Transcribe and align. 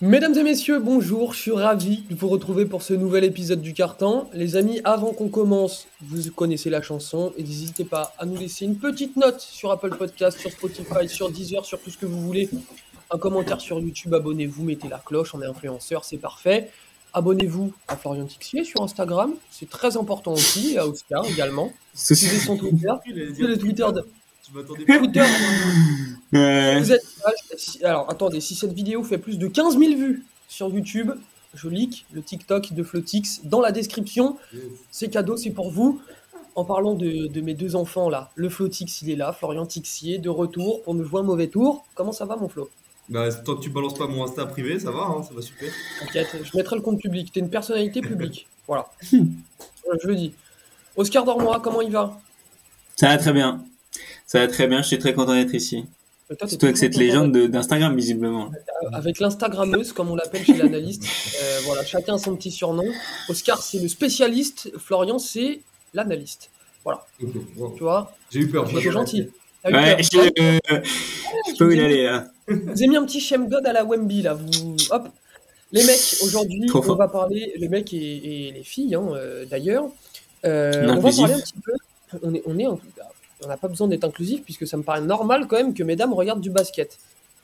Mesdames 0.00 0.36
et 0.36 0.42
messieurs, 0.42 0.80
bonjour, 0.80 1.34
je 1.34 1.38
suis 1.38 1.50
ravi 1.52 2.02
de 2.10 2.16
vous 2.16 2.28
retrouver 2.28 2.66
pour 2.66 2.82
ce 2.82 2.94
nouvel 2.94 3.22
épisode 3.22 3.60
du 3.60 3.72
Carton. 3.72 4.26
Les 4.32 4.56
amis, 4.56 4.80
avant 4.82 5.12
qu'on 5.12 5.28
commence, 5.28 5.86
vous 6.00 6.32
connaissez 6.32 6.68
la 6.68 6.82
chanson 6.82 7.32
et 7.38 7.44
n'hésitez 7.44 7.84
pas 7.84 8.12
à 8.18 8.26
nous 8.26 8.36
laisser 8.36 8.64
une 8.64 8.76
petite 8.76 9.16
note 9.16 9.40
sur 9.40 9.70
Apple 9.70 9.96
Podcast, 9.96 10.40
sur 10.40 10.50
Spotify, 10.50 11.08
sur 11.08 11.30
Deezer, 11.30 11.64
sur 11.64 11.80
tout 11.80 11.90
ce 11.90 11.96
que 11.96 12.06
vous 12.06 12.20
voulez. 12.20 12.50
Un 13.12 13.18
commentaire 13.18 13.60
sur 13.60 13.78
YouTube, 13.78 14.12
abonnez-vous, 14.12 14.64
mettez 14.64 14.88
la 14.88 14.98
cloche, 14.98 15.32
on 15.32 15.40
est 15.42 15.46
influenceur, 15.46 16.04
c'est 16.04 16.18
parfait. 16.18 16.70
Abonnez-vous 17.12 17.72
à 17.86 17.96
Florian 17.96 18.26
Tixier 18.26 18.64
sur 18.64 18.82
Instagram, 18.82 19.34
c'est 19.52 19.70
très 19.70 19.96
important 19.96 20.32
aussi, 20.32 20.76
à 20.76 20.88
Oscar 20.88 21.24
également. 21.24 21.72
Suivez 21.94 22.40
son 22.40 22.56
Twitter, 22.56 22.92
le 23.06 23.56
Twitter 23.56 23.86
de... 23.94 24.04
Je 24.52 24.58
m'attendais 24.58 24.84
pas. 24.84 24.98
Twitter, 24.98 25.22
vous 26.38 26.92
êtes... 26.92 27.04
Alors, 27.82 28.10
attendez, 28.10 28.40
si 28.40 28.54
cette 28.54 28.72
vidéo 28.72 29.02
fait 29.02 29.18
plus 29.18 29.38
de 29.38 29.46
15 29.46 29.78
000 29.78 29.94
vues 29.96 30.24
sur 30.48 30.68
YouTube, 30.68 31.12
je 31.54 31.68
leak 31.68 32.06
le 32.12 32.22
TikTok 32.22 32.72
de 32.72 32.82
Flotix 32.82 33.40
dans 33.44 33.60
la 33.60 33.72
description. 33.72 34.36
C'est 34.90 35.08
cadeau, 35.08 35.36
c'est 35.36 35.50
pour 35.50 35.70
vous. 35.70 36.00
En 36.56 36.64
parlant 36.64 36.94
de, 36.94 37.26
de, 37.26 37.40
mes 37.40 37.54
deux 37.54 37.74
enfants 37.74 38.08
là, 38.08 38.30
le 38.36 38.48
Flotix 38.48 39.02
il 39.02 39.10
est 39.10 39.16
là, 39.16 39.32
Florian 39.32 39.66
Tixier 39.66 40.18
de 40.18 40.28
retour 40.28 40.84
pour 40.84 40.94
nous 40.94 41.02
jouer 41.02 41.18
un 41.18 41.24
mauvais 41.24 41.48
tour. 41.48 41.84
Comment 41.96 42.12
ça 42.12 42.26
va 42.26 42.36
mon 42.36 42.48
Flo? 42.48 42.70
Bah, 43.08 43.28
tant 43.32 43.56
que 43.56 43.60
tu 43.60 43.70
balances 43.70 43.94
pas 43.94 44.06
mon 44.06 44.24
Insta 44.24 44.46
privé, 44.46 44.78
ça 44.78 44.90
va, 44.90 45.02
hein, 45.02 45.22
ça 45.22 45.34
va 45.34 45.42
super. 45.42 45.70
T'inquiète, 46.00 46.28
je 46.42 46.56
mettrai 46.56 46.76
le 46.76 46.82
compte 46.82 47.00
public. 47.00 47.32
T'es 47.32 47.40
une 47.40 47.50
personnalité 47.50 48.00
publique. 48.02 48.46
voilà. 48.68 48.88
je 49.12 50.06
le 50.06 50.14
dis. 50.14 50.32
Oscar 50.96 51.24
Dormois, 51.24 51.60
comment 51.60 51.82
il 51.82 51.90
va? 51.90 52.20
Ça 52.96 53.08
va 53.08 53.18
très 53.18 53.32
bien. 53.32 53.64
Ça 54.26 54.38
va 54.38 54.48
très 54.48 54.68
bien, 54.68 54.80
je 54.80 54.86
suis 54.86 54.98
très 54.98 55.12
content 55.12 55.34
d'être 55.34 55.54
ici. 55.54 55.84
Surtout 56.46 56.66
avec 56.66 56.78
cette 56.78 56.96
légende 56.96 57.36
d'Instagram, 57.36 57.94
visiblement. 57.94 58.50
Avec 58.92 59.20
l'Instagrammeuse, 59.20 59.92
comme 59.92 60.10
on 60.10 60.16
l'appelle 60.16 60.44
chez 60.44 60.56
l'analyste. 60.56 61.04
Euh, 61.42 61.58
voilà, 61.64 61.84
chacun 61.84 62.16
son 62.16 62.36
petit 62.36 62.52
surnom. 62.52 62.86
Oscar, 63.28 63.60
c'est 63.60 63.80
le 63.80 63.88
spécialiste. 63.88 64.70
Florian, 64.78 65.18
c'est 65.18 65.60
l'analyste. 65.92 66.48
Voilà. 66.84 67.04
Tu 67.18 67.26
vois 67.80 68.12
J'ai 68.30 68.40
eu 68.40 68.48
peur. 68.48 68.68
J'étais 68.68 68.90
gentil. 68.90 69.30
Ouais, 69.64 69.96
je, 70.00 70.18
euh, 70.18 70.80
je 71.48 71.58
peux 71.58 71.74
il 71.74 71.80
aller 71.80 72.04
là. 72.04 72.26
Vous 72.46 72.70
avez 72.70 72.86
mis 72.86 72.96
un 72.96 73.04
petit 73.04 73.20
Shem 73.20 73.48
God 73.48 73.66
à 73.66 73.72
la 73.72 73.84
Wemby 73.84 74.22
là. 74.22 74.34
Vous... 74.34 74.76
Hop. 74.90 75.08
Les 75.72 75.84
mecs, 75.84 76.16
aujourd'hui, 76.22 76.70
on 76.72 76.94
va 76.94 77.08
parler, 77.08 77.52
les 77.56 77.68
mecs 77.68 77.92
et, 77.92 78.52
les 78.54 78.62
filles 78.62 78.94
hein, 78.94 79.08
euh, 79.14 79.44
d'ailleurs. 79.44 79.88
Euh, 80.44 80.86
on 80.88 81.00
va 81.00 81.10
parler 81.10 81.34
un 81.34 81.40
petit 81.40 81.54
peu. 81.64 81.72
On 82.22 82.34
est, 82.34 82.42
on 82.46 82.58
est 82.58 82.66
en, 82.66 82.78
on 83.42 83.48
n'a 83.48 83.56
pas 83.56 83.68
besoin 83.68 83.88
d'être 83.88 84.04
inclusif 84.04 84.42
puisque 84.42 84.66
ça 84.66 84.76
me 84.76 84.82
paraît 84.82 85.00
normal 85.00 85.46
quand 85.48 85.56
même 85.56 85.74
que 85.74 85.82
mesdames 85.82 86.12
regardent 86.12 86.40
du 86.40 86.50
basket. 86.50 86.98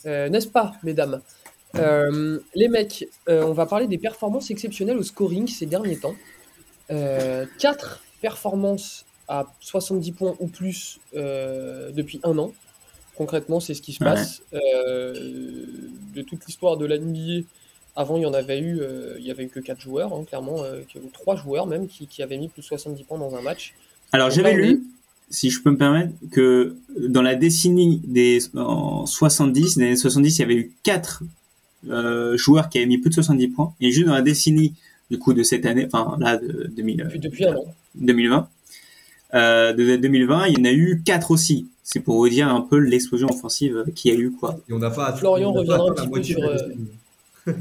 Euh, 0.07 0.29
n'est-ce 0.29 0.49
pas, 0.49 0.73
mesdames? 0.83 1.21
Euh, 1.77 2.39
Les 2.55 2.69
mecs, 2.69 3.07
euh, 3.29 3.45
on 3.45 3.53
va 3.53 3.67
parler 3.67 3.87
des 3.87 3.99
performances 3.99 4.51
exceptionnelles 4.51 4.99
au 4.99 5.03
scoring 5.03 5.47
ces 5.47 5.67
derniers 5.67 5.99
temps. 5.99 6.15
4 6.89 8.03
performances 8.21 9.05
à 9.29 9.47
70 9.61 10.13
points 10.13 10.37
ou 10.41 10.49
plus 10.49 10.99
depuis 11.15 12.21
un 12.25 12.37
an. 12.39 12.53
Concrètement, 13.17 13.61
c'est 13.61 13.75
ce 13.75 13.83
qui 13.83 13.93
se 13.93 14.03
passe. 14.03 14.43
de 14.53 16.23
toute 16.23 16.47
l'histoire 16.47 16.77
de 16.77 16.87
l'NBA, 16.87 17.47
avant, 17.97 18.17
il 18.17 18.23
y 18.23 18.27
en 18.27 18.35
avait 18.35 18.59
eu, 18.59 18.81
il 19.19 19.25
y 19.25 19.31
avait 19.31 19.45
eu 19.45 19.49
que 19.49 19.61
4 19.61 19.81
joueurs, 19.81 20.13
hein, 20.13 20.25
clairement, 20.27 20.65
3 21.13 21.37
joueurs 21.37 21.67
même, 21.67 21.87
qui, 21.87 22.09
qui, 22.09 22.23
avaient 22.23 22.39
mis 22.39 22.49
plus 22.49 22.63
de 22.63 22.67
70 22.67 23.05
points 23.05 23.19
dans 23.19 23.37
un 23.37 23.43
match. 23.43 23.75
Alors, 24.13 24.31
j'avais 24.31 24.55
lu, 24.55 24.83
si 25.31 25.51
je 25.51 25.63
peux 25.63 25.71
me 25.71 25.77
permettre, 25.77 26.13
que 26.31 26.77
dans 26.99 27.23
la 27.23 27.35
décennie 27.35 28.03
des 28.05 28.41
en 28.57 29.07
70, 29.07 29.79
des 29.79 29.85
années 29.85 29.97
70, 29.97 30.37
il 30.37 30.41
y 30.41 30.45
avait 30.45 30.55
eu 30.55 30.73
quatre 30.83 31.23
euh, 31.89 32.37
joueurs 32.37 32.69
qui 32.69 32.79
avaient 32.79 32.87
mis 32.87 32.99
plus 32.99 33.11
de 33.11 33.15
70 33.15 33.49
points. 33.49 33.73
Et 33.81 33.93
juste 33.93 34.07
dans 34.07 34.15
la 34.15 34.23
décennie 34.23 34.75
du 35.11 35.19
coup 35.19 35.33
de 35.33 35.43
cette 35.43 35.67
année, 35.67 35.87
enfin 35.87 36.17
là 36.21 36.37
de 36.37 36.71
2000, 36.77 36.97
depuis, 36.97 37.19
depuis 37.19 37.47
un 37.47 37.57
an. 37.57 37.65
2020, 37.97 38.49
euh, 39.35 39.73
de 39.73 39.97
2020, 39.97 40.47
il 40.49 40.59
y 40.59 40.61
en 40.61 40.65
a 40.65 40.73
eu 40.73 41.03
quatre 41.05 41.31
aussi. 41.31 41.67
C'est 41.83 42.01
pour 42.01 42.17
vous 42.17 42.29
dire 42.29 42.49
un 42.49 42.61
peu 42.61 42.79
l'explosion 42.79 43.29
offensive 43.29 43.85
qu'il 43.95 44.13
y 44.13 44.17
a 44.17 44.19
eu 44.19 44.31
quoi. 44.31 44.59
Et 44.69 44.73
on 44.73 44.79
n'a 44.79 44.91
pas. 44.91 45.13
Florian 45.13 45.53
reviendra 45.53 45.91
un 45.91 45.95
petit 45.95 46.09
peu 46.09 46.23
sur. 46.23 46.45
Euh, 46.45 46.57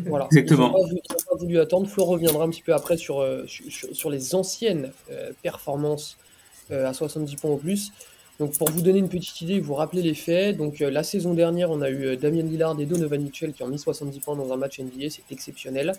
voilà. 0.07 0.27
Exactement. 0.31 0.75
Ils 0.77 0.95
n'ont 0.95 1.01
pas, 1.29 1.35
voulu 1.37 1.59
attendre. 1.59 1.87
Flo 1.87 2.05
reviendra 2.05 2.43
un 2.43 2.49
petit 2.49 2.61
peu 2.61 2.73
après 2.73 2.97
sur, 2.97 3.19
euh, 3.19 3.43
sur, 3.47 3.95
sur, 3.95 4.09
les 4.09 4.35
anciennes 4.35 4.91
euh, 5.11 5.31
performances 5.41 6.17
euh, 6.19 6.28
à 6.71 6.93
70 6.93 7.35
points 7.35 7.51
au 7.51 7.57
plus. 7.57 7.91
Donc 8.39 8.57
pour 8.57 8.71
vous 8.71 8.81
donner 8.81 8.99
une 8.99 9.09
petite 9.09 9.41
idée, 9.41 9.59
vous 9.59 9.75
rappeler 9.75 10.01
les 10.01 10.13
faits. 10.13 10.55
Donc 10.57 10.81
euh, 10.81 10.89
la 10.89 11.03
saison 11.03 11.33
dernière, 11.33 11.69
on 11.71 11.81
a 11.81 11.89
eu 11.89 12.05
euh, 12.05 12.15
Damien 12.15 12.43
Lillard 12.43 12.79
et 12.79 12.85
Donovan 12.85 13.21
Mitchell 13.21 13.51
qui 13.51 13.63
ont 13.63 13.67
mis 13.67 13.77
70 13.77 14.19
points 14.21 14.35
dans 14.37 14.51
un 14.53 14.55
match 14.55 14.79
NBA, 14.79 15.09
c'est 15.09 15.23
exceptionnel. 15.29 15.91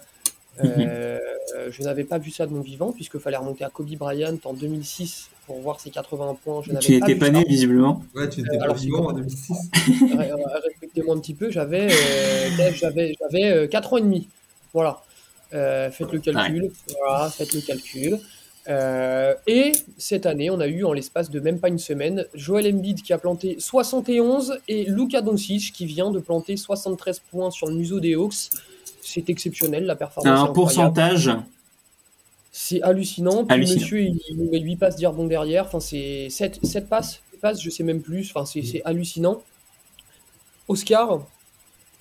je 0.63 1.83
n'avais 1.83 2.05
pas 2.05 2.19
vu 2.19 2.31
ça 2.31 2.47
de 2.47 2.53
mon 2.53 2.63
vivant 2.63 2.93
puisque 2.93 3.19
fallait 3.19 3.37
remonter 3.37 3.65
à 3.65 3.69
Kobe 3.69 3.95
Bryant 3.95 4.39
en 4.45 4.55
2006 4.55 5.29
pour 5.47 5.61
voir 5.61 5.81
ses 5.81 5.91
80 5.91 6.39
points. 6.43 6.63
Je 6.63 6.73
tu 6.79 6.93
n'étais 6.93 7.15
pas, 7.15 7.29
né 7.29 7.45
visiblement. 7.47 8.03
Ouais, 8.15 8.29
tu 8.31 8.41
n'étais 8.41 8.59
pas 8.59 8.73
vivant 8.73 9.11
en 9.11 9.13
2006. 9.13 9.53
Respectez-moi 10.65 11.17
un 11.17 11.21
petit 11.21 11.35
peu, 11.35 11.51
j'avais 11.51 11.91
j'avais 12.73 13.69
4 13.69 13.93
ans 13.93 13.97
et 13.99 14.03
demi. 14.03 14.29
Voilà. 14.73 15.03
faites 15.51 16.11
le 16.11 16.21
calcul. 16.21 16.73
Voilà, 17.03 17.29
faites 17.29 17.53
le 17.53 17.61
calcul. 17.61 18.19
Euh, 18.69 19.35
et 19.47 19.73
cette 19.97 20.27
année, 20.27 20.51
on 20.51 20.61
a 20.61 20.67
eu 20.67 20.85
en 20.85 20.93
l'espace 20.93 21.31
de 21.31 21.41
même 21.41 21.59
pas 21.59 21.69
une 21.69 21.79
semaine 21.79 22.27
Joel 22.35 22.75
Embiid 22.75 23.03
qui 23.03 23.13
a 23.13 23.19
planté 23.19 23.57
71 23.59 24.59
et 24.69 24.85
Luka 24.85 25.23
Doncic 25.23 25.73
qui 25.73 25.87
vient 25.87 26.11
de 26.11 26.19
planter 26.19 26.57
73 26.57 27.21
points 27.31 27.51
sur 27.51 27.67
le 27.69 27.75
museau 27.75 28.01
des 28.01 28.15
Hawks. 28.15 28.51
C'est 29.03 29.31
exceptionnel 29.31 29.87
la 29.87 29.97
performance. 29.97 30.51
Un 30.51 30.53
pourcentage 30.53 31.31
C'est 32.53 32.83
hallucinant. 32.83 33.47
Puis 33.47 33.61
monsieur, 33.61 34.03
il, 34.03 34.51
met 34.51 34.61
8 34.61 34.77
passes 34.77 34.97
dire 34.97 35.13
bon 35.13 35.27
derrière. 35.27 35.65
Enfin, 35.67 35.81
c'est 35.81 36.29
7, 36.29 36.61
7 36.63 36.89
passes, 36.89 37.23
passes, 37.41 37.63
je 37.63 37.71
sais 37.71 37.83
même 37.83 38.03
plus. 38.03 38.31
Enfin, 38.35 38.45
c'est 38.45 38.83
hallucinant. 38.85 39.43
Oscar, 40.69 41.27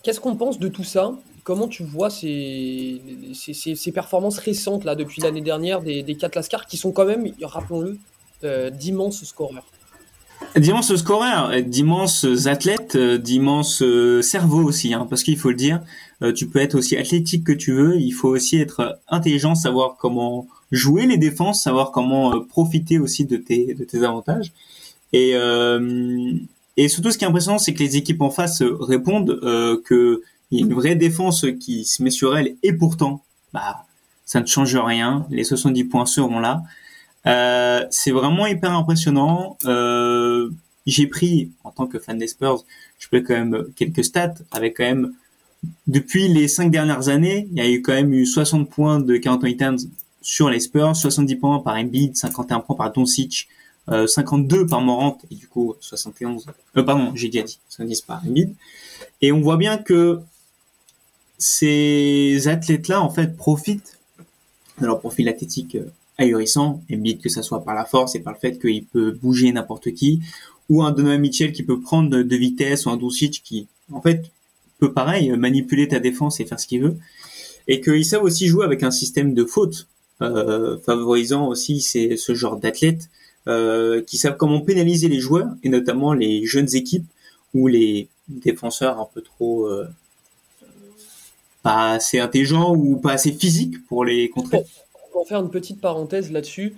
qu'est-ce 0.04 0.20
qu'on 0.20 0.36
pense 0.36 0.60
de 0.60 0.68
tout 0.68 0.84
ça? 0.84 1.16
Comment 1.44 1.68
tu 1.68 1.84
vois 1.84 2.10
ces, 2.10 3.02
ces, 3.34 3.92
performances 3.92 4.40
récentes 4.40 4.84
là 4.84 4.96
depuis 4.96 5.22
l'année 5.22 5.42
dernière 5.42 5.82
des, 5.82 6.04
des 6.04 6.18
Lascar 6.34 6.66
qui 6.66 6.78
sont 6.78 6.92
quand 6.92 7.06
même, 7.06 7.28
rappelons-le, 7.42 7.98
euh, 8.44 8.70
d'immenses 8.70 9.24
scoreurs? 9.24 9.66
D'immenses 10.56 10.96
scoreurs, 10.96 11.62
d'immenses 11.64 12.26
athlètes, 12.46 12.98
d'immenses 12.98 13.82
euh, 13.82 14.22
cerveaux 14.22 14.64
aussi, 14.64 14.94
hein, 14.94 15.06
parce 15.10 15.24
qu'il 15.24 15.38
faut 15.38 15.50
le 15.50 15.56
dire, 15.56 15.82
euh, 16.22 16.32
tu 16.32 16.48
peux 16.48 16.60
être 16.60 16.76
aussi 16.76 16.96
athlétique 16.96 17.44
que 17.44 17.52
tu 17.52 17.74
veux, 17.74 18.00
il 18.00 18.12
faut 18.12 18.30
aussi 18.30 18.58
être 18.58 19.00
intelligent, 19.10 19.56
savoir 19.56 19.98
comment 20.00 20.48
jouer 20.72 21.06
les 21.06 21.18
défenses, 21.18 21.64
savoir 21.64 21.92
comment 21.92 22.40
profiter 22.42 23.00
aussi 23.00 23.26
de 23.26 23.38
tes, 23.38 23.74
de 23.74 23.84
tes 23.84 24.04
avantages. 24.04 24.54
Et, 25.12 25.34
et 26.78 26.88
surtout, 26.88 27.10
ce 27.10 27.18
qui 27.18 27.26
est 27.26 27.28
impressionnant, 27.28 27.58
c'est 27.58 27.74
que 27.74 27.80
les 27.80 27.98
équipes 27.98 28.22
en 28.22 28.30
face 28.30 28.62
répondent 28.62 29.40
que 29.84 30.22
il 30.52 30.60
y 30.60 30.64
a 30.64 30.66
une 30.66 30.74
vraie 30.74 30.96
défense 30.96 31.46
qui 31.60 31.86
se 31.86 32.02
met 32.04 32.10
sur 32.10 32.38
elle 32.38 32.56
et 32.64 32.74
pourtant, 32.74 33.24
bah, 33.54 33.86
ça 34.26 34.40
ne 34.42 34.46
change 34.46 34.76
rien. 34.76 35.26
Les 35.30 35.44
70 35.44 35.86
points 35.86 36.06
seront 36.06 36.40
là. 36.40 36.64
Euh, 37.28 37.86
c'est 37.92 38.12
vraiment 38.12 38.46
hyper 38.46 38.72
impressionnant. 38.72 39.58
Euh, 39.66 40.50
j'ai 40.86 41.08
pris, 41.08 41.52
en 41.64 41.72
tant 41.72 41.88
que 41.88 42.00
fan 42.00 42.18
des 42.18 42.28
Spurs, 42.28 42.64
je 42.98 43.08
peux 43.10 43.22
quand 43.22 43.34
même 43.34 43.66
quelques 43.76 44.04
stats 44.04 44.36
avec 44.52 44.78
quand 44.78 44.86
même, 44.86 45.14
depuis 45.88 46.28
les 46.28 46.48
cinq 46.48 46.72
dernières 46.72 47.10
années, 47.10 47.48
il 47.52 47.58
y 47.58 47.62
a 47.62 47.70
eu 47.70 47.82
quand 47.82 47.94
même 47.94 48.14
eu 48.14 48.26
60 48.26 48.70
points 48.70 49.00
de 49.00 49.18
Carlton 49.18 49.54
Towns 49.58 49.80
sur 50.22 50.50
les 50.50 50.60
Spurs, 50.60 50.96
70 50.96 51.36
points 51.36 51.60
par 51.60 51.76
Embiid, 51.76 52.16
51 52.16 52.62
points 52.62 52.76
par 52.76 52.92
Doncic, 52.92 53.48
euh, 53.90 54.08
52 54.08 54.68
par 54.68 54.82
Morant 54.82 55.18
et 55.32 55.36
du 55.36 55.48
coup 55.48 55.76
71. 55.80 56.46
Euh, 56.78 56.84
pardon, 56.84 57.12
j'ai 57.16 57.30
déjà 57.30 57.44
dit 57.44 57.60
70 57.70 58.02
par 58.02 58.22
Embiid. 58.26 58.54
Et 59.22 59.32
on 59.32 59.42
voit 59.42 59.58
bien 59.58 59.78
que 59.78 60.20
ces 61.40 62.48
athlètes-là, 62.48 63.02
en 63.02 63.10
fait, 63.10 63.36
profitent 63.36 63.98
de 64.80 64.86
leur 64.86 65.00
profil 65.00 65.28
athlétique 65.28 65.76
euh, 65.76 65.92
ahurissant, 66.18 66.84
et 66.90 67.18
que 67.18 67.30
ça 67.30 67.42
soit 67.42 67.64
par 67.64 67.74
la 67.74 67.86
force 67.86 68.16
et 68.16 68.20
par 68.20 68.34
le 68.34 68.40
fait 68.40 68.60
qu'il 68.60 68.86
peut 68.86 69.12
bouger 69.12 69.52
n'importe 69.52 69.94
qui, 69.94 70.22
ou 70.70 70.84
un 70.84 70.92
Donovan 70.92 71.20
Mitchell 71.20 71.54
qui 71.54 71.64
peut 71.64 71.80
prendre 71.80 72.10
de, 72.10 72.36
vitesse, 72.36 72.86
ou 72.86 72.90
un 72.90 72.98
Doncic 72.98 73.42
qui, 73.44 73.68
en 73.92 74.02
fait, 74.02 74.30
peut 74.80 74.92
pareil 74.94 75.32
manipuler 75.32 75.88
ta 75.88 76.00
défense 76.00 76.40
et 76.40 76.46
faire 76.46 76.60
ce 76.60 76.68
qu'il 76.68 76.82
veut, 76.82 76.98
et 77.68 77.82
qu'ils 77.82 78.06
savent 78.06 78.24
aussi 78.24 78.48
jouer 78.48 78.66
avec 78.66 78.84
un 78.84 78.92
système 78.92 79.34
de 79.34 79.46
faute, 79.46 79.88
euh, 80.22 80.78
favorisant 80.80 81.48
aussi 81.48 81.80
ces, 81.80 82.18
ce 82.18 82.36
genre 82.36 82.58
d'athlètes 82.58 83.10
euh, 83.48 84.02
qui 84.02 84.18
savent 84.18 84.36
comment 84.36 84.60
pénaliser 84.60 85.08
les 85.08 85.20
joueurs, 85.20 85.48
et 85.64 85.70
notamment 85.70 86.14
les 86.14 86.46
jeunes 86.46 86.76
équipes 86.76 87.08
ou 87.54 87.68
les 87.68 88.10
défenseurs 88.28 89.00
un 89.00 89.08
peu 89.14 89.22
trop 89.22 89.66
euh, 89.66 89.88
pas 91.74 91.92
assez 91.92 92.20
intelligent 92.20 92.76
ou 92.76 92.98
pas 92.98 93.14
assez 93.14 93.32
physique 93.32 93.86
pour 93.88 94.06
les 94.06 94.30
contrer? 94.30 94.64
Pour 95.12 95.28
faire 95.28 95.40
une 95.40 95.50
petite 95.50 95.82
parenthèse 95.82 96.32
là-dessus, 96.32 96.76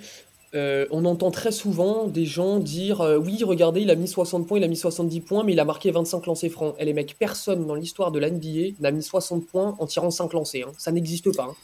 euh, 0.53 0.85
on 0.91 1.05
entend 1.05 1.31
très 1.31 1.51
souvent 1.51 2.07
des 2.07 2.25
gens 2.25 2.59
dire 2.59 3.01
euh, 3.01 3.17
oui, 3.17 3.41
regardez, 3.43 3.81
il 3.81 3.89
a 3.89 3.95
mis 3.95 4.07
60 4.07 4.47
points, 4.47 4.57
il 4.57 4.63
a 4.63 4.67
mis 4.67 4.75
70 4.75 5.21
points, 5.21 5.43
mais 5.43 5.53
il 5.53 5.59
a 5.59 5.65
marqué 5.65 5.91
25 5.91 6.25
lancers 6.25 6.51
francs. 6.51 6.75
Et 6.79 6.85
les 6.85 6.93
mecs, 6.93 7.15
personne 7.17 7.65
dans 7.65 7.75
l'histoire 7.75 8.11
de 8.11 8.19
la 8.19 8.29
NBA 8.29 8.75
n'a 8.81 8.91
mis 8.91 9.03
60 9.03 9.45
points 9.47 9.75
en 9.79 9.85
tirant 9.85 10.11
5 10.11 10.33
lancers. 10.33 10.67
hein. 10.67 10.73
Ça 10.77 10.91
n'existe 10.91 11.35
pas. 11.35 11.43
hein. 11.51 11.55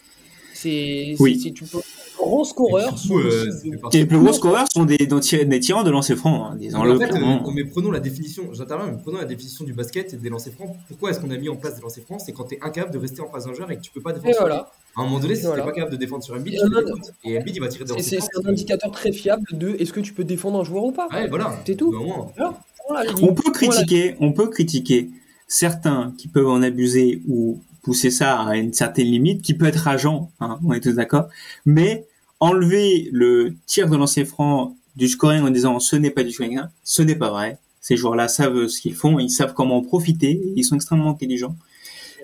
C'est 0.60 1.16
Oui. 1.20 1.40
c'est- 1.40 1.52
peux 1.52 1.80
grand 2.18 2.44
scoreur. 2.44 2.98
Surtout, 2.98 3.20
euh, 3.20 3.46
les 3.94 4.06
plus 4.06 4.18
gros 4.18 4.34
scoreurs 4.34 4.66
sont 4.74 4.86
des, 4.86 4.98
des 4.98 5.08
tir- 5.20 5.46
des 5.48 5.60
tirants 5.60 5.84
de 5.84 5.92
lancer 5.92 6.16
franc, 6.16 6.48
hein, 6.48 6.58
en 6.74 6.98
fait, 7.00 7.08
clairement. 7.10 7.44
euh, 7.48 7.52
mais 7.54 7.64
prenons 7.64 7.92
la 7.92 8.00
définition, 8.00 8.44
j'interviens, 8.54 8.88
mais 8.92 8.98
prenons 9.02 9.20
la 9.20 9.26
définition 9.26 9.64
du 9.64 9.74
basket 9.74 10.14
et 10.14 10.18
des 10.18 10.30
lancers 10.30 10.52
francs. 10.54 10.76
Pourquoi 10.88 11.12
est-ce 11.12 11.20
qu'on 11.20 11.30
a 11.30 11.38
mis 11.38 11.48
en 11.48 11.56
place 11.56 11.76
des 11.76 11.82
lancers 11.82 12.04
francs? 12.04 12.22
C'est 12.26 12.32
quand 12.34 12.46
tu 12.46 12.56
es 12.56 12.60
incapable 12.62 12.92
de 12.92 12.98
rester 12.98 13.22
en 13.22 13.30
face 13.30 13.46
d'un 13.46 13.54
joueur 13.54 13.70
et 13.72 13.78
que 13.78 13.82
tu 13.82 13.92
peux 13.92 14.02
pas 14.02 14.12
défendre 14.14 14.30
Et 14.32 14.34
sur 14.34 14.42
voilà. 14.42 14.72
À 14.96 15.02
un 15.02 15.04
moment 15.06 15.20
donné, 15.20 15.36
si 15.36 15.44
Voilà. 15.44 15.62
tu 15.62 15.68
pas 15.70 15.74
capable 15.76 15.92
de 15.92 15.98
défendre 15.98 16.24
sur 16.24 16.34
Embiid, 16.36 16.56
Et. 16.56 17.30
Et 17.32 17.38
Embiid, 17.40 17.56
il 17.56 17.60
va 17.62 17.68
tirer 17.68 17.84
des 17.86 17.90
C'est 17.90 17.94
lancers 17.96 18.04
c'est- 18.10 18.18
francs. 18.18 18.30
c'est 18.34 18.48
un 18.48 18.50
indicateur 18.52 18.92
très 18.92 19.12
fiable 19.12 19.46
de 19.54 19.76
est-ce 19.80 19.94
que 19.94 20.00
tu 20.00 20.12
peux 20.14 20.24
défendre 20.24 20.60
un 20.60 20.64
joueur 20.64 20.86
ou 20.86 20.92
pas. 20.92 21.08
Ouais, 21.14 21.28
voilà. 21.30 21.56
C'est 21.68 21.76
tout. 21.76 21.94
On 21.96 23.34
peut 23.34 23.44
Voilà. 23.46 23.52
critiquer, 23.54 24.16
on 24.20 24.32
peut 24.34 24.48
critiquer 24.48 25.10
certains 25.48 26.14
qui 26.18 26.28
peuvent 26.28 26.48
en 26.48 26.62
abuser 26.64 27.22
ou 27.28 27.60
pousser 27.88 28.12
ça 28.12 28.42
à 28.42 28.58
une 28.58 28.74
certaine 28.74 29.08
limite, 29.08 29.42
qui 29.42 29.54
peut 29.54 29.66
être 29.66 29.78
rageant, 29.78 30.30
hein, 30.42 30.60
on 30.66 30.74
est 30.74 30.82
tous 30.82 30.96
d'accord. 30.96 31.30
Mais 31.66 32.06
enlever 32.42 33.08
le 33.14 33.56
tir 33.66 33.90
de 33.90 33.96
lancer 33.96 34.26
franc 34.26 34.76
du 34.98 35.08
scoring 35.08 35.42
en 35.44 35.50
disant 35.52 35.80
ce 35.80 35.96
n'est 35.96 36.12
pas 36.12 36.26
du 36.26 36.32
scoring, 36.32 36.58
hein, 36.58 36.70
ce 36.84 37.02
n'est 37.02 37.16
pas 37.16 37.30
vrai. 37.30 37.60
Ces 37.80 37.96
joueurs-là 37.96 38.28
savent 38.28 38.68
ce 38.68 38.82
qu'ils 38.82 38.94
font, 38.94 39.20
ils 39.20 39.30
savent 39.30 39.54
comment 39.54 39.78
en 39.78 39.82
profiter, 39.82 40.42
ils 40.58 40.66
sont 40.66 40.76
extrêmement 40.76 41.12
intelligents. 41.12 41.56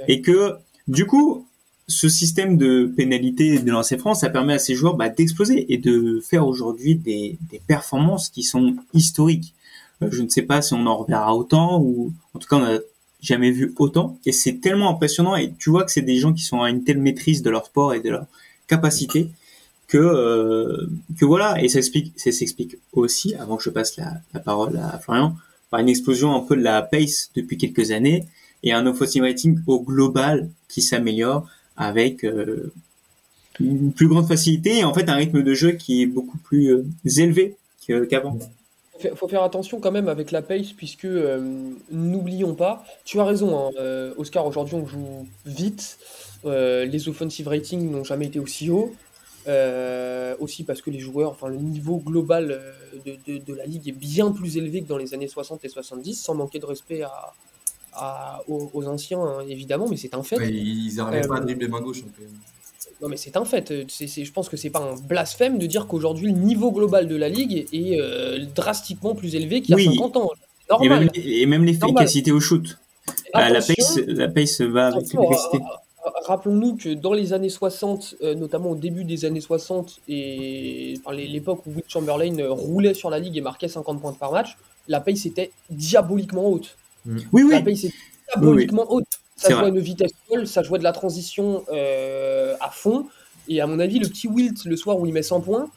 Et 0.10 0.20
que, 0.20 0.56
du 0.90 1.06
coup, 1.06 1.48
ce 1.88 2.10
système 2.10 2.58
de 2.58 2.92
pénalité 2.98 3.58
de 3.60 3.72
lancer 3.72 3.98
franc, 3.98 4.16
ça 4.16 4.30
permet 4.30 4.56
à 4.56 4.60
ces 4.60 4.76
joueurs 4.76 4.96
bah, 4.96 5.08
d'exploser 5.08 5.72
et 5.74 5.78
de 5.78 6.20
faire 6.20 6.46
aujourd'hui 6.46 6.96
des, 6.96 7.38
des 7.50 7.62
performances 7.66 8.28
qui 8.28 8.44
sont 8.44 8.76
historiques. 8.94 9.54
Euh, 10.02 10.10
Je 10.12 10.24
ne 10.24 10.28
sais 10.28 10.42
pas 10.42 10.62
si 10.62 10.74
on 10.74 10.86
en 10.88 10.98
reverra 10.98 11.34
autant 11.34 11.80
ou 11.82 12.12
en 12.34 12.40
tout 12.40 12.50
cas 12.50 12.58
on 12.58 12.66
n'a 12.66 12.80
jamais 13.24 13.50
vu 13.52 13.74
autant. 13.78 14.20
Et 14.26 14.32
c'est 14.32 14.60
tellement 14.62 14.92
impressionnant. 14.92 15.36
Et 15.36 15.54
tu 15.58 15.72
vois 15.72 15.84
que 15.86 15.92
c'est 15.92 16.02
des 16.02 16.18
gens 16.18 16.34
qui 16.34 16.44
sont 16.44 16.62
à 16.62 16.70
une 16.70 16.84
telle 16.84 17.00
maîtrise 17.00 17.42
de 17.42 17.50
leur 17.50 17.66
sport 17.66 17.94
et 17.94 18.02
de 18.02 18.10
leur 18.10 18.28
capacité 18.68 19.30
que 19.88 19.98
euh, 19.98 20.88
que 21.18 21.26
voilà. 21.26 21.64
Et 21.64 21.70
ça 21.70 21.80
explique 21.80 22.14
ça 22.18 22.32
s'explique 22.32 22.78
aussi 22.92 23.34
avant 23.36 23.58
que 23.58 23.64
je 23.64 23.70
passe 23.70 23.98
la, 23.98 24.14
la 24.34 24.40
parole 24.40 24.78
à 24.78 25.00
Florian 25.00 25.36
par 25.72 25.80
une 25.80 25.90
explosion 25.90 26.36
un 26.36 26.42
peu 26.42 26.56
de 26.56 26.62
la 26.62 26.84
pace 26.84 27.32
depuis 27.36 27.58
quelques 27.58 27.90
années 27.90 28.26
et 28.62 28.74
un 28.74 28.86
offensive 28.86 29.24
rating 29.24 29.60
au 29.66 29.82
global 29.82 30.50
qui 30.68 30.82
s'améliore 30.82 31.48
avec 31.78 32.24
euh, 32.24 32.72
une 33.60 33.92
plus 33.92 34.08
grande 34.08 34.28
facilité 34.28 34.80
et 34.80 34.84
en 34.84 34.94
fait 34.94 35.10
un 35.10 35.16
rythme 35.16 35.42
de 35.44 35.54
jeu 35.54 35.72
qui 35.72 36.02
est 36.02 36.06
beaucoup 36.06 36.38
plus 36.38 36.74
euh, 36.74 36.86
élevé 37.18 37.56
qu'avant. 38.10 38.38
Il 39.04 39.16
faut 39.16 39.28
faire 39.28 39.44
attention 39.44 39.80
quand 39.80 39.92
même 39.92 40.08
avec 40.08 40.32
la 40.32 40.42
pace, 40.42 40.72
puisque 40.74 41.06
euh, 41.06 41.72
n'oublions 41.92 42.54
pas, 42.56 42.84
tu 43.06 43.20
as 43.20 43.26
raison, 43.26 43.58
hein, 43.58 43.72
euh, 43.80 44.14
Oscar, 44.18 44.46
aujourd'hui 44.46 44.76
on 44.76 44.86
joue 44.86 45.28
vite, 45.46 45.98
euh, 46.46 46.86
les 46.86 47.08
offensive 47.10 47.48
ratings 47.48 47.90
n'ont 47.90 48.04
jamais 48.04 48.28
été 48.28 48.40
aussi 48.40 48.70
hauts, 48.70 48.94
euh, 49.48 50.36
aussi 50.40 50.64
parce 50.64 50.82
que 50.82 50.90
les 50.90 51.00
joueurs, 51.00 51.32
enfin 51.32 51.48
le 51.50 51.58
niveau 51.58 51.98
global 51.98 52.62
de, 53.06 53.18
de- 53.28 53.44
de 53.44 53.54
la 53.54 53.66
ligue 53.66 53.88
est 53.90 53.92
bien 53.92 54.32
plus 54.32 54.58
élevé 54.58 54.82
que 54.84 54.88
dans 54.88 54.98
les 54.98 55.14
années 55.14 55.28
60 55.28 55.66
et 55.66 55.70
70, 55.70 56.14
sans 56.22 56.36
manquer 56.36 56.60
de 56.60 56.66
respect 56.66 57.02
à, 57.02 57.34
à- 57.94 58.42
aux, 58.48 58.70
aux 58.74 58.86
anciens 58.88 59.20
hein, 59.22 59.40
évidemment, 59.48 59.88
mais 59.90 59.98
c'est 59.98 60.14
un 60.14 60.24
fait. 60.24 60.38
Ouais, 60.38 60.50
ils 60.52 60.96
n'arrivaient 60.96 61.28
pas 61.28 61.38
à 61.38 61.40
dribbler 61.42 61.68
main 61.68 61.82
gauche. 61.82 62.02
donc, 62.04 62.12
euh, 62.22 62.26
Non, 63.02 63.08
mais 63.10 63.18
c'est 63.18 63.36
un 63.38 63.46
fait. 63.46 63.72
Euh, 63.72 63.84
je 63.88 64.32
pense 64.32 64.50
que 64.50 64.58
c'est 64.58 64.70
pas 64.70 64.80
un 64.80 64.96
blasphème 64.96 65.58
de 65.58 65.66
dire 65.66 65.88
qu'aujourd'hui 65.88 66.32
le 66.32 66.38
niveau 66.38 66.72
global 66.72 67.08
de 67.08 67.16
la 67.16 67.30
ligue 67.30 67.68
est 67.74 68.00
euh, 68.00 68.46
drastiquement 68.56 69.16
plus 69.16 69.36
élevé 69.36 69.62
qu'il 69.62 69.72
y 69.72 69.74
a 69.74 69.78
Oui. 69.78 69.86
50 69.96 70.18
ans. 70.18 70.30
Et 70.82 70.88
Normal. 70.88 71.00
même, 71.02 71.10
et 71.16 71.46
même 71.46 71.64
l'efficacité 71.66 72.32
au 72.32 72.40
shoot. 72.40 72.78
Ah, 73.34 73.50
la, 73.50 73.62
pace, 73.62 74.00
la 74.08 74.28
pace 74.30 74.62
va 74.62 74.88
avec 74.88 75.02
l'efficacité. 75.14 75.58
ra- 75.58 75.80
Rappelons-nous 76.26 76.76
que 76.78 76.90
dans 76.94 77.14
les 77.14 77.34
années 77.34 77.50
60, 77.50 78.16
euh, 78.24 78.34
notamment 78.36 78.72
au 78.72 78.76
début 78.76 79.04
des 79.06 79.26
années 79.26 79.42
60, 79.42 80.00
et 80.10 80.96
enfin, 81.04 81.16
l'époque 81.16 81.66
où 81.66 81.72
Will 81.72 81.84
Chamberlain 81.88 82.38
euh, 82.40 82.52
roulait 82.52 82.94
sur 82.94 83.10
la 83.10 83.20
ligue 83.20 83.38
et 83.38 83.42
marquait 83.42 83.68
50 83.70 84.02
points 84.02 84.14
par 84.14 84.32
match, 84.32 84.58
la 84.88 85.00
pace 85.00 85.26
était 85.26 85.52
diaboliquement 85.70 86.48
haute. 86.48 86.76
Oui, 87.06 87.24
La 87.50 87.58
oui. 87.60 87.64
pace 87.64 87.84
était 87.86 87.94
diaboliquement 88.34 88.86
haute. 88.90 89.06
Ça 89.36 89.50
jouait 89.50 89.66
à 89.66 89.68
une 89.68 89.80
vitesse 89.80 90.12
folle, 90.28 90.48
ça 90.48 90.64
jouait 90.64 90.80
de 90.80 90.84
la 90.84 90.92
transition 90.92 91.66
euh, 91.72 92.56
à 92.60 92.70
fond. 92.70 93.08
Et 93.48 93.62
à 93.62 93.68
mon 93.68 93.80
avis, 93.80 94.00
le 94.00 94.08
petit 94.08 94.28
Wilt, 94.28 94.66
le 94.66 94.78
soir 94.78 95.00
où 95.00 95.06
il 95.06 95.14
met 95.14 95.24
100 95.24 95.42
points, 95.42 95.70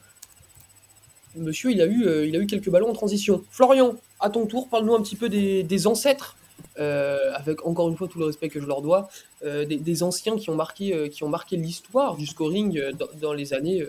monsieur, 1.35 1.71
il 1.71 1.81
a 1.81 1.85
eu, 1.85 2.05
euh, 2.05 2.25
il 2.25 2.35
a 2.35 2.39
eu 2.39 2.47
quelques 2.47 2.69
ballons 2.69 2.89
en 2.89 2.93
transition. 2.93 3.43
Florian, 3.51 3.95
à 4.19 4.29
ton 4.29 4.45
tour, 4.45 4.69
parle-nous 4.69 4.95
un 4.95 5.01
petit 5.01 5.15
peu 5.15 5.27
des, 5.27 5.63
des 5.63 5.87
ancêtres, 5.87 6.37
euh, 6.79 7.31
avec 7.33 7.65
encore 7.65 7.89
une 7.89 7.97
fois 7.97 8.07
tout 8.07 8.19
le 8.19 8.25
respect 8.25 8.49
que 8.49 8.61
je 8.61 8.67
leur 8.67 8.81
dois, 8.81 9.09
des, 9.43 9.65
des 9.65 10.03
anciens 10.03 10.37
qui 10.37 10.49
ont 10.49 10.55
marqué, 10.55 11.09
qui 11.09 11.23
ont 11.23 11.29
marqué 11.29 11.57
l'histoire 11.57 12.15
du 12.15 12.25
scoring 12.25 12.91
dans, 12.91 13.07
dans 13.19 13.33
les 13.33 13.53
années 13.53 13.85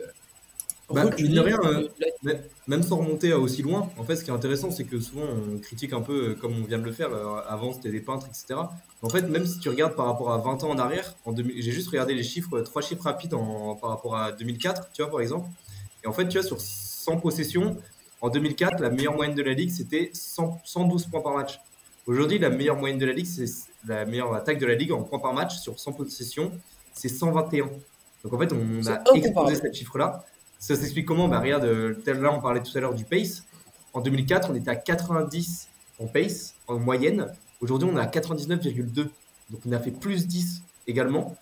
Bah, 0.95 1.05
rien, 1.45 1.57
euh, 1.65 1.89
même 2.67 2.83
sans 2.83 2.97
remonter 2.97 3.33
à 3.33 3.39
aussi 3.39 3.63
loin, 3.63 3.91
en 3.99 4.05
fait, 4.05 4.17
ce 4.17 4.25
qui 4.25 4.31
est 4.31 4.35
intéressant, 4.35 4.71
c'est 4.71 4.85
que 4.85 4.99
souvent 5.01 5.23
on 5.23 5.59
critique 5.59 5.93
un 5.93 6.01
peu, 6.01 6.31
euh, 6.31 6.35
comme 6.35 6.53
on 6.63 6.65
vient 6.67 6.79
de 6.79 6.85
le 6.85 6.93
faire, 6.93 7.13
euh, 7.13 7.41
avant 7.47 7.73
c'était 7.75 7.91
des 7.91 8.01
peintres, 8.01 8.27
etc. 8.27 8.59
En 9.03 9.09
fait, 9.11 9.23
même 9.23 9.47
si 9.47 9.59
tu 9.59 9.69
regardes 9.69 9.95
par 9.95 10.07
rapport 10.07 10.33
à 10.33 10.39
20 10.39 10.65
ans 10.65 10.71
en 10.71 10.79
arrière, 10.79 11.15
en 11.27 11.33
2000 11.33 11.63
j'ai 11.63 11.73
juste 11.73 11.89
regardé 11.89 12.15
les 12.15 12.23
chiffres, 12.23 12.57
euh, 12.59 12.63
trois 12.63 12.81
chiffres 12.83 13.05
rapides 13.05 13.35
en- 13.35 13.75
par 13.77 13.91
rapport 13.91 14.17
à 14.17 14.33
2004, 14.33 14.91
tu 14.93 15.03
vois, 15.03 15.11
par 15.11 15.21
exemple. 15.21 15.47
Et 16.05 16.07
en 16.07 16.13
fait, 16.13 16.27
tu 16.29 16.39
vois, 16.39 16.47
sur 16.47 16.59
100 16.61 17.19
possessions, 17.19 17.77
en 18.21 18.31
2004, 18.31 18.81
la 18.81 18.91
meilleure 18.91 19.15
moyenne 19.15 19.35
de 19.37 19.43
la 19.43 19.53
ligue, 19.53 19.71
c'était 19.71 20.11
100 20.15 20.59
112 20.65 21.07
points 21.07 21.21
par 21.21 21.35
match. 21.35 21.61
Aujourd'hui, 22.07 22.39
la 22.39 22.49
meilleure 22.51 22.77
moyenne 22.77 22.99
de 22.99 23.05
la 23.07 23.13
ligue, 23.13 23.27
c'est 23.27 23.45
la 23.87 24.07
meilleure 24.07 24.33
attaque 24.35 24.59
de 24.59 24.67
la 24.67 24.75
ligue 24.75 24.93
en 24.93 25.03
points 25.03 25.19
par 25.19 25.35
match 25.35 25.59
sur 25.59 25.79
100 25.79 25.93
possessions, 25.93 26.51
c'est 26.95 27.09
121. 27.11 27.69
Donc 28.25 28.33
en 28.33 28.39
fait, 28.39 28.53
on 28.53 28.83
a 28.91 29.03
explosé 29.19 29.55
ce 29.57 29.73
chiffre-là. 29.79 30.25
Ça 30.59 30.75
s'explique 30.75 31.07
comment 31.07 31.29
Bah 31.29 31.41
regarde, 31.41 31.65
euh, 31.65 31.95
tel- 32.05 32.21
là 32.21 32.33
on 32.33 32.41
parlait 32.41 32.63
tout 32.63 32.77
à 32.77 32.81
l'heure 32.81 32.95
du 32.95 33.05
pace. 33.05 33.45
En 33.93 34.01
2004, 34.01 34.51
on 34.51 34.55
était 34.55 34.71
à 34.71 34.77
90 34.77 35.69
en 36.01 36.07
pace, 36.07 36.55
en 36.67 36.79
moyenne. 36.79 37.33
Aujourd'hui, 37.61 37.89
on 37.93 37.97
est 37.97 38.01
à 38.01 38.07
99,2. 38.07 39.09
Donc 39.51 39.61
on 39.67 39.73
a 39.73 39.79
fait 39.79 39.91
plus 39.91 40.27
10 40.27 40.63
également. 40.87 41.37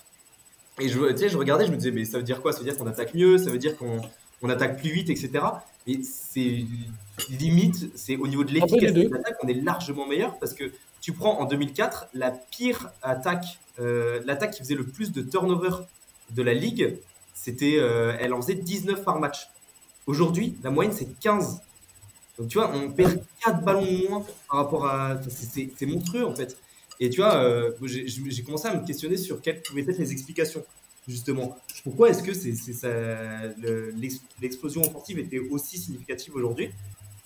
Et 0.81 0.89
je, 0.89 0.99
tu 1.13 1.17
sais, 1.19 1.29
je 1.29 1.37
regardais, 1.39 1.67
je 1.67 1.71
me 1.73 1.77
disais, 1.77 1.91
mais 1.91 2.05
ça 2.05 2.19
veut 2.19 2.25
dire 2.25 2.43
quoi? 2.43 2.53
Ça 2.53 2.59
veut 2.59 2.65
dire 2.65 2.77
qu'on 2.77 2.87
attaque 2.87 3.15
mieux, 3.15 3.39
ça 3.39 3.51
veut 3.51 3.59
dire 3.59 3.77
qu'on 3.77 4.01
on 4.43 4.49
attaque 4.51 4.79
plus 4.79 4.91
vite, 4.91 5.09
etc. 5.11 5.31
Et 5.87 6.03
c'est 6.03 6.65
limite, 7.31 7.91
c'est 7.97 8.17
au 8.17 8.27
niveau 8.29 8.45
de 8.45 8.53
l'efficacité 8.53 8.93
de 9.09 9.15
l'attaque, 9.15 9.37
on 9.43 9.49
est 9.49 9.55
largement 9.55 10.07
meilleur 10.07 10.39
parce 10.39 10.53
que 10.53 10.65
tu 11.01 11.13
prends 11.13 11.39
en 11.41 11.47
2004 11.47 12.09
la 12.15 12.31
pire 12.31 12.91
attaque, 13.03 13.59
euh, 13.81 14.21
l'attaque 14.27 14.53
qui 14.53 14.59
faisait 14.61 14.75
le 14.75 14.85
plus 14.85 15.13
de 15.13 15.23
turnover 15.23 15.71
de 16.31 16.43
la 16.43 16.53
ligue, 16.55 16.99
c'était, 17.47 17.77
euh, 17.79 18.13
elle 18.19 18.35
en 18.35 18.43
faisait 18.43 18.57
19 18.57 19.05
par 19.05 19.21
match. 19.21 19.49
Aujourd'hui, 20.09 20.57
la 20.65 20.71
moyenne 20.71 20.93
c'est 20.93 21.09
15. 21.21 21.61
Donc 22.39 22.49
tu 22.49 22.59
vois, 22.59 22.73
on 22.75 22.91
perd 22.91 23.23
4 23.45 23.63
ballons 23.65 23.87
moins 24.11 24.25
par 24.49 24.59
rapport 24.59 24.87
à. 24.87 25.21
c'est- 25.29 25.87
monstrueux 25.87 26.27
en 26.27 26.35
fait. 26.35 26.57
Et 26.99 27.09
tu 27.09 27.21
vois, 27.21 27.37
euh, 27.37 27.71
j'ai 27.83 28.43
commencé 28.43 28.67
à 28.67 28.75
me 28.75 28.85
questionner 28.85 29.17
sur 29.17 29.41
quelles 29.41 29.63
pouvaient 29.63 29.83
être 29.83 29.99
les 29.99 30.11
explications, 30.11 30.65
justement. 31.07 31.57
Pourquoi 31.85 32.11
est-ce 32.11 32.23
que 32.25 32.33
l'explosion 34.41 34.83
offensive 34.83 35.21
était 35.21 35.39
aussi 35.39 35.79
significative 35.79 36.35
aujourd'hui? 36.35 36.71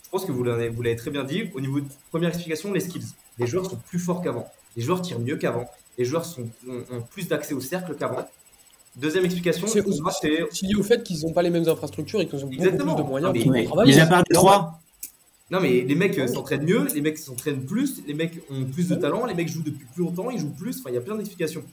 Je 0.05 0.11
pense 0.11 0.27
que 0.27 0.33
vous 0.33 0.43
l'avez 0.45 0.97
très 0.97 1.11
bien 1.11 1.25
dit. 1.25 1.49
Au 1.55 1.61
niveau 1.63 1.81
de 1.81 1.87
première 2.11 2.29
explication, 2.29 2.73
les 2.75 2.81
skills. 2.81 3.07
Les 3.39 3.47
joueurs 3.47 3.65
sont 3.71 3.77
plus 3.89 3.99
forts 3.99 4.21
qu'avant. 4.23 4.53
Les 4.77 4.83
joueurs 4.83 5.01
tirent 5.01 5.21
mieux 5.21 5.37
qu'avant. 5.37 5.71
Les 5.97 6.05
joueurs 6.05 6.27
ont 6.69 7.01
plus 7.11 7.27
d'accès 7.29 7.55
au 7.55 7.61
cercle 7.61 7.95
qu'avant. 7.97 8.29
Deuxième 8.97 9.25
explication, 9.25 9.67
C'est 9.67 9.81
lié 10.63 10.75
au 10.77 10.83
fait 10.83 11.03
qu'ils 11.03 11.21
n'ont 11.25 11.33
pas 11.33 11.43
les 11.43 11.51
mêmes 11.51 11.69
infrastructures 11.69 12.21
et 12.21 12.27
qu'ils 12.27 12.41
ont 12.45 12.49
beaucoup 12.49 12.55
Exactement. 12.63 12.95
plus 12.97 13.05
de 13.05 13.09
moyens 13.09 13.31
Ah, 13.31 13.39
mais- 13.39 13.45
pour 13.45 13.53
Ouais. 13.53 13.65
travailler. 13.65 13.95
Mis 13.95 14.01
à 14.01 14.07
part 14.07 14.23
les 14.29 14.35
trois. 14.35 14.81
Non, 15.51 15.61
mais 15.61 15.81
les 15.83 15.95
mecs 15.97 16.17
euh, 16.19 16.27
s'entraînent 16.29 16.65
mieux, 16.65 16.87
les 16.95 17.01
mecs 17.01 17.19
s'entraînent 17.19 17.65
plus, 17.65 18.03
les 18.07 18.15
mecs 18.15 18.41
ont 18.51 18.65
plus 18.65 18.89
de 18.89 18.95
talent, 18.95 19.27
les 19.27 19.35
mecs 19.35 19.49
jouent 19.49 19.63
depuis 19.65 19.85
plus 19.95 20.05
longtemps, 20.05 20.31
ils 20.31 20.39
jouent 20.39 20.55
plus. 20.55 20.79
Enfin, 20.79 20.91
il 20.91 20.95
y 20.95 20.99
a 20.99 21.01
plein 21.01 21.17
d'explications. 21.17 21.65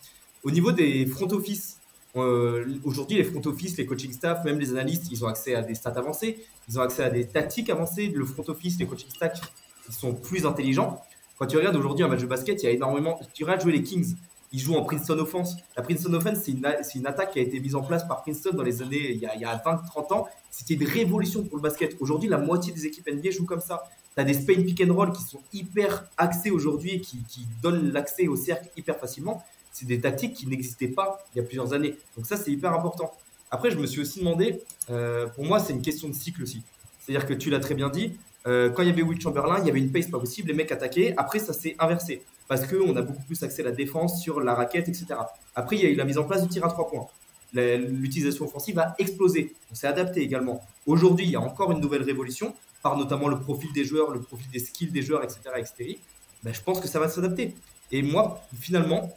Au 0.44 0.50
niveau 0.52 0.72
des 0.72 1.06
front 1.06 1.28
office, 1.32 1.78
euh, 2.16 2.66
aujourd'hui, 2.84 3.18
les 3.18 3.24
front 3.24 3.42
office, 3.46 3.78
les 3.78 3.86
coaching 3.86 4.12
staff, 4.12 4.44
même 4.46 4.60
les 4.60 4.72
analystes, 4.72 5.12
ils 5.12 5.24
ont 5.24 5.28
accès 5.28 5.54
à 5.54 5.62
des 5.62 5.76
stats 5.76 5.92
avancées, 5.92 6.40
ils 6.70 6.80
ont 6.80 6.82
accès 6.82 7.04
à 7.04 7.10
des 7.12 7.26
tactiques 7.28 7.70
avancées. 7.70 8.08
Le 8.16 8.26
front 8.26 8.44
office, 8.48 8.80
les 8.80 8.86
coaching 8.88 9.10
staff, 9.10 9.40
ils 9.88 9.94
sont 9.94 10.14
plus 10.14 10.46
intelligents. 10.48 11.02
Quand 11.38 11.46
tu 11.46 11.58
regardes 11.58 11.76
aujourd'hui 11.76 12.04
un 12.04 12.08
match 12.08 12.22
de 12.22 12.26
basket, 12.26 12.64
il 12.64 12.66
y 12.66 12.70
a 12.70 12.72
énormément. 12.72 13.20
Tu 13.36 13.44
regardes 13.44 13.62
jouer 13.62 13.74
les 13.74 13.84
Kings, 13.84 14.16
ils 14.52 14.60
jouent 14.60 14.76
en 14.76 14.84
Princeton 14.84 15.20
Offense. 15.20 15.56
La 15.76 15.84
Princeton 15.84 16.14
Offense, 16.14 16.40
c'est 16.44 16.52
une, 16.52 17.08
attaque 17.08 17.34
qui 17.34 17.40
a 17.40 17.42
été 17.42 17.60
mise 17.60 17.76
en 17.76 17.82
place 17.82 18.08
par 18.08 18.22
Princeton 18.22 18.54
dans 18.54 18.64
les 18.64 18.82
années, 18.82 19.12
il 19.12 19.18
y 19.18 19.26
a, 19.26 19.36
il 19.36 19.42
y 19.42 19.46
a 19.46 19.56
20-30 19.58 20.14
ans. 20.14 20.28
C'était 20.52 20.76
une 20.76 20.88
révolution 20.88 21.44
pour 21.44 21.58
le 21.58 21.62
basket. 21.62 21.98
Aujourd'hui, 22.00 22.30
la 22.30 22.38
moitié 22.38 22.74
des 22.74 22.86
équipes 22.86 23.10
NBA 23.12 23.32
jouent 23.32 23.46
comme 23.46 23.62
ça. 23.62 23.84
Tu 24.16 24.22
as 24.22 24.24
des 24.24 24.34
Spain 24.34 24.64
pick 24.64 24.82
and 24.82 24.94
roll 24.94 25.12
qui 25.12 25.22
sont 25.22 25.42
hyper 25.54 26.06
axés 26.18 26.50
aujourd'hui 26.50 26.96
et 26.96 27.02
qui, 27.02 27.20
qui 27.30 27.46
donnent 27.62 27.92
l'accès 27.92 28.28
au 28.28 28.36
cercle 28.36 28.70
hyper 28.78 28.98
facilement. 28.98 29.44
C'est 29.74 29.86
des 29.86 30.00
tactiques 30.00 30.34
qui 30.34 30.48
n'existaient 30.48 30.88
pas 30.88 31.24
il 31.34 31.40
y 31.40 31.42
a 31.42 31.44
plusieurs 31.44 31.74
années. 31.74 31.96
Donc 32.16 32.26
ça, 32.26 32.38
c'est 32.38 32.52
hyper 32.52 32.74
important. 32.74 33.12
Après, 33.52 33.70
je 33.70 33.78
me 33.78 33.86
suis 33.86 34.02
aussi 34.02 34.20
demandé, 34.20 34.62
euh, 34.90 35.28
pour 35.28 35.46
moi, 35.46 35.60
c'est 35.60 35.74
une 35.74 35.82
question 35.82 36.08
de 36.10 36.14
cycle 36.14 36.44
aussi. 36.44 36.64
C'est-à-dire 37.00 37.28
que 37.28 37.34
tu 37.34 37.50
l'as 37.50 37.60
très 37.60 37.76
bien 37.76 37.90
dit, 37.90 38.14
euh, 38.48 38.70
quand 38.70 38.82
il 38.82 38.88
y 38.88 38.92
avait 38.92 39.04
Will 39.04 39.22
Chamberlain, 39.22 39.60
il 39.60 39.68
y 39.68 39.70
avait 39.70 39.80
une 39.80 39.92
pace 39.92 40.08
pas 40.08 40.20
possible, 40.20 40.48
les 40.48 40.54
mecs 40.54 40.72
attaquaient. 40.72 41.14
Après, 41.18 41.40
ça 41.40 41.54
s'est 41.54 41.76
inversé 41.80 42.24
parce 42.48 42.66
qu'on 42.66 42.96
a 42.96 43.02
beaucoup 43.02 43.24
plus 43.24 43.42
accès 43.44 43.62
à 43.62 43.66
la 43.66 43.72
défense 43.72 44.22
sur 44.22 44.40
la 44.40 44.54
raquette, 44.54 44.88
etc. 44.88 45.08
Après, 45.56 45.76
il 45.76 45.84
y 45.84 45.86
a 45.86 45.90
eu 45.90 45.96
la 45.96 46.06
mise 46.06 46.18
en 46.18 46.24
place 46.24 46.42
du 46.42 46.48
tir 46.48 46.66
à 46.66 46.70
trois 46.70 46.90
points. 46.90 47.08
L'utilisation 47.54 48.46
offensive 48.46 48.78
a 48.80 48.96
explosé. 49.00 49.54
On 49.72 49.76
s'est 49.76 49.88
adapté 49.88 50.22
également. 50.22 50.62
Aujourd'hui, 50.86 51.26
il 51.26 51.32
y 51.32 51.36
a 51.36 51.42
encore 51.42 51.72
une 51.72 51.80
nouvelle 51.80 52.04
révolution, 52.04 52.54
par 52.84 52.98
notamment 52.98 53.28
le 53.28 53.40
profil 53.40 53.72
des 53.74 53.84
joueurs, 53.84 54.12
le 54.12 54.22
profil 54.22 54.48
des 54.52 54.60
skills 54.60 54.92
des 54.92 55.02
joueurs, 55.02 55.24
etc. 55.24 55.40
etc. 55.58 55.98
Ben, 56.44 56.54
je 56.54 56.62
pense 56.62 56.80
que 56.80 56.88
ça 56.88 57.00
va 57.00 57.10
s'adapter. 57.10 57.56
Et 57.92 58.02
moi, 58.02 58.42
finalement, 58.60 59.14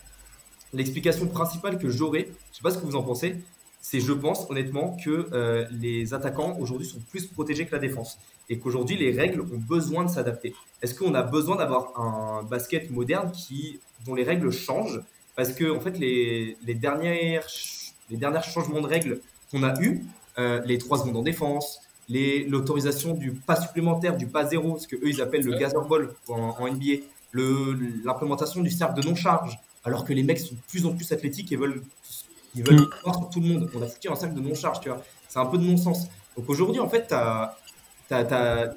l'explication 0.72 1.26
principale 1.26 1.78
que 1.78 1.90
j'aurais, 1.90 2.22
je 2.22 2.28
ne 2.28 2.54
sais 2.54 2.62
pas 2.62 2.70
ce 2.70 2.78
que 2.78 2.86
vous 2.86 2.96
en 2.96 3.02
pensez, 3.02 3.36
c'est 3.80 4.00
je 4.00 4.12
pense 4.12 4.48
honnêtement 4.50 4.96
que 5.02 5.28
euh, 5.32 5.66
les 5.70 6.12
attaquants 6.12 6.56
aujourd'hui 6.58 6.86
sont 6.86 7.00
plus 7.10 7.26
protégés 7.26 7.66
que 7.66 7.72
la 7.72 7.78
défense 7.78 8.18
et 8.48 8.58
qu'aujourd'hui 8.58 8.96
les 8.96 9.12
règles 9.12 9.40
ont 9.40 9.58
besoin 9.58 10.04
de 10.04 10.10
s'adapter. 10.10 10.54
Est-ce 10.82 10.94
qu'on 10.94 11.14
a 11.14 11.22
besoin 11.22 11.56
d'avoir 11.56 11.98
un 11.98 12.42
basket 12.42 12.90
moderne 12.90 13.30
qui, 13.32 13.80
dont 14.04 14.14
les 14.14 14.24
règles 14.24 14.50
changent? 14.50 15.00
Parce 15.36 15.52
que 15.52 15.70
en 15.70 15.80
fait 15.80 15.98
les, 15.98 16.56
les, 16.66 16.74
dernières, 16.74 17.46
les 18.10 18.16
derniers 18.16 18.42
changements 18.42 18.80
de 18.80 18.86
règles 18.86 19.20
qu'on 19.50 19.62
a 19.62 19.80
eu, 19.80 20.04
euh, 20.38 20.60
les 20.64 20.78
3 20.78 20.98
secondes 20.98 21.16
en 21.16 21.22
défense, 21.22 21.80
l'autorisation 22.08 23.14
du 23.14 23.32
pas 23.32 23.56
supplémentaire, 23.56 24.16
du 24.16 24.26
pas 24.26 24.44
zéro, 24.46 24.78
ce 24.78 24.88
que 24.88 24.96
eux 24.96 25.08
ils 25.08 25.22
appellent 25.22 25.44
le 25.44 25.56
gather 25.56 25.78
ball 25.88 26.12
en, 26.28 26.56
en 26.58 26.68
NBA, 26.68 27.04
l'implémentation 28.04 28.62
du 28.62 28.70
cercle 28.70 29.00
de 29.00 29.06
non-charge, 29.06 29.58
alors 29.84 30.04
que 30.04 30.12
les 30.12 30.22
mecs 30.22 30.40
sont 30.40 30.54
de 30.54 30.60
plus 30.68 30.86
en 30.86 30.92
plus 30.92 31.10
athlétiques 31.12 31.52
et 31.52 31.56
veulent, 31.56 31.82
ils 32.54 32.64
veulent 32.64 32.80
mm. 32.80 32.90
voir 33.04 33.16
sur 33.16 33.30
tout 33.30 33.40
le 33.40 33.46
monde. 33.46 33.70
On 33.74 33.82
a 33.82 33.86
foutu 33.86 34.08
un 34.08 34.14
cercle 34.14 34.34
de 34.34 34.40
non-charge, 34.40 34.80
tu 34.80 34.88
vois. 34.88 35.02
C'est 35.28 35.38
un 35.38 35.46
peu 35.46 35.58
de 35.58 35.64
non-sens. 35.64 36.06
Donc 36.36 36.48
aujourd'hui, 36.48 36.80
en 36.80 36.88
fait, 36.88 37.14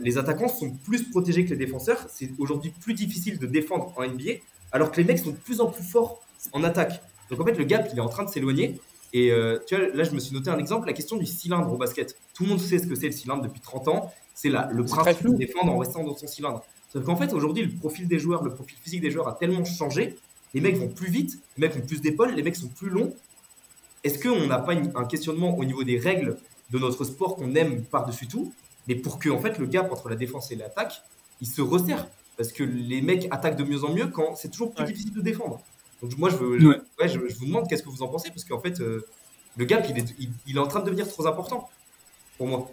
les 0.01 0.18
attaquants 0.18 0.48
sont 0.48 0.72
plus 0.72 1.03
protégés 1.10 1.46
que 1.46 1.51
les 1.51 1.58
défenseurs. 1.58 2.06
C'est 2.10 2.32
aujourd'hui 2.38 2.72
plus 2.82 2.94
difficile 2.94 3.39
de 3.39 3.48
défendre 3.48 3.94
en 3.96 4.06
NBA, 4.06 4.34
alors 4.72 4.92
que 4.92 4.98
les 4.98 5.03
mecs 5.03 5.20
sont 5.20 5.32
de 5.32 5.36
plus 5.36 5.62
en 5.62 5.68
plus 5.68 5.84
forts 5.84 6.22
en 6.51 6.63
attaque. 6.63 7.01
Donc 7.30 7.39
en 7.39 7.46
fait, 7.46 7.58
le 7.58 7.63
gap, 7.63 7.88
il 7.92 7.98
est 7.98 8.01
en 8.01 8.10
train 8.10 8.24
de 8.24 8.30
s'éloigner. 8.30 8.80
Et 9.13 9.32
euh, 9.32 9.60
tu 9.68 9.75
vois, 9.75 9.88
là, 9.94 10.03
je 10.03 10.12
me 10.12 10.20
suis 10.20 10.34
noté 10.34 10.50
un 10.50 10.58
exemple, 10.58 10.88
la 10.88 10.94
question 10.94 11.18
du 11.18 11.25
cylindre 11.25 11.72
au 11.72 11.77
basket. 11.77 12.18
Tout 12.34 12.44
le 12.44 12.50
monde 12.50 12.60
sait 12.60 12.80
ce 12.80 12.88
que 12.88 12.96
c'est 12.96 13.06
le 13.06 13.12
cylindre 13.12 13.44
depuis 13.44 13.62
30 13.62 13.88
ans. 13.88 14.12
C'est 14.34 14.50
là 14.50 14.70
le 14.72 14.84
principe 14.84 15.27
de 15.27 15.36
défendre 15.36 15.72
en 15.72 15.77
restant 15.77 16.03
dans 16.03 16.18
son 16.18 16.25
cylindre. 16.25 16.63
Sauf 16.92 17.03
qu'en 17.06 17.15
fait, 17.15 17.34
aujourd'hui, 17.34 17.63
le 17.63 17.72
profil 17.72 18.08
des 18.08 18.20
joueurs, 18.20 18.44
le 18.44 18.53
profil 18.53 18.77
physique 18.84 19.01
des 19.01 19.12
joueurs 19.12 19.27
a 19.27 19.34
tellement 19.34 19.65
changé 19.65 20.15
les 20.53 20.62
mecs 20.62 20.77
vont 20.77 20.88
plus 20.88 21.10
vite, 21.10 21.39
les 21.58 21.68
mecs 21.68 21.75
ont 21.75 21.86
plus 21.86 22.01
d'épaules, 22.01 22.34
les 22.36 22.44
mecs 22.44 22.56
sont 22.56 22.68
plus 22.68 22.89
longs. 22.89 23.13
Est-ce 24.03 24.19
qu'on 24.19 24.48
n'a 24.48 24.60
pas 24.60 24.74
un 24.74 25.05
questionnement 25.05 25.57
au 25.57 25.65
niveau 25.65 25.83
des 25.83 25.98
règles 25.98 26.38
de 26.72 26.79
notre 26.79 27.03
sport 27.03 27.36
qu'on 27.36 27.55
aime 27.55 27.83
par-dessus 27.83 28.27
tout, 28.27 28.53
mais 28.88 28.95
pour 28.95 29.19
que 29.19 29.29
en 29.29 29.39
fait 29.39 29.57
le 29.57 29.65
gap 29.65 29.91
entre 29.91 30.10
la 30.10 30.15
défense 30.15 30.51
et 30.51 30.55
l'attaque, 30.55 31.01
il 31.41 31.48
se 31.48 31.62
resserre? 31.62 32.07
Parce 32.36 32.51
que 32.51 32.63
les 32.63 33.01
mecs 33.01 33.27
attaquent 33.31 33.57
de 33.57 33.63
mieux 33.63 33.83
en 33.83 33.93
mieux 33.93 34.07
quand 34.07 34.36
c'est 34.36 34.50
toujours 34.50 34.74
plus 34.74 34.86
difficile 34.86 35.13
de 35.13 35.22
défendre. 35.22 35.62
Donc 36.01 36.17
moi 36.17 36.29
je 36.29 36.36
veux, 36.36 36.60
je, 36.60 37.17
vous 37.38 37.45
demande 37.45 37.67
qu'est-ce 37.69 37.83
que 37.83 37.89
vous 37.89 38.01
en 38.01 38.07
pensez 38.07 38.29
parce 38.29 38.43
qu'en 38.43 38.60
fait 38.60 38.81
euh, 38.81 39.05
le 39.55 39.65
gap 39.65 39.86
il 39.89 39.98
est, 39.98 40.15
il 40.48 40.55
est 40.55 40.60
en 40.60 40.67
train 40.67 40.79
de 40.79 40.86
devenir 40.86 41.07
trop 41.07 41.25
important 41.27 41.69
pour 42.38 42.48
moi. 42.48 42.72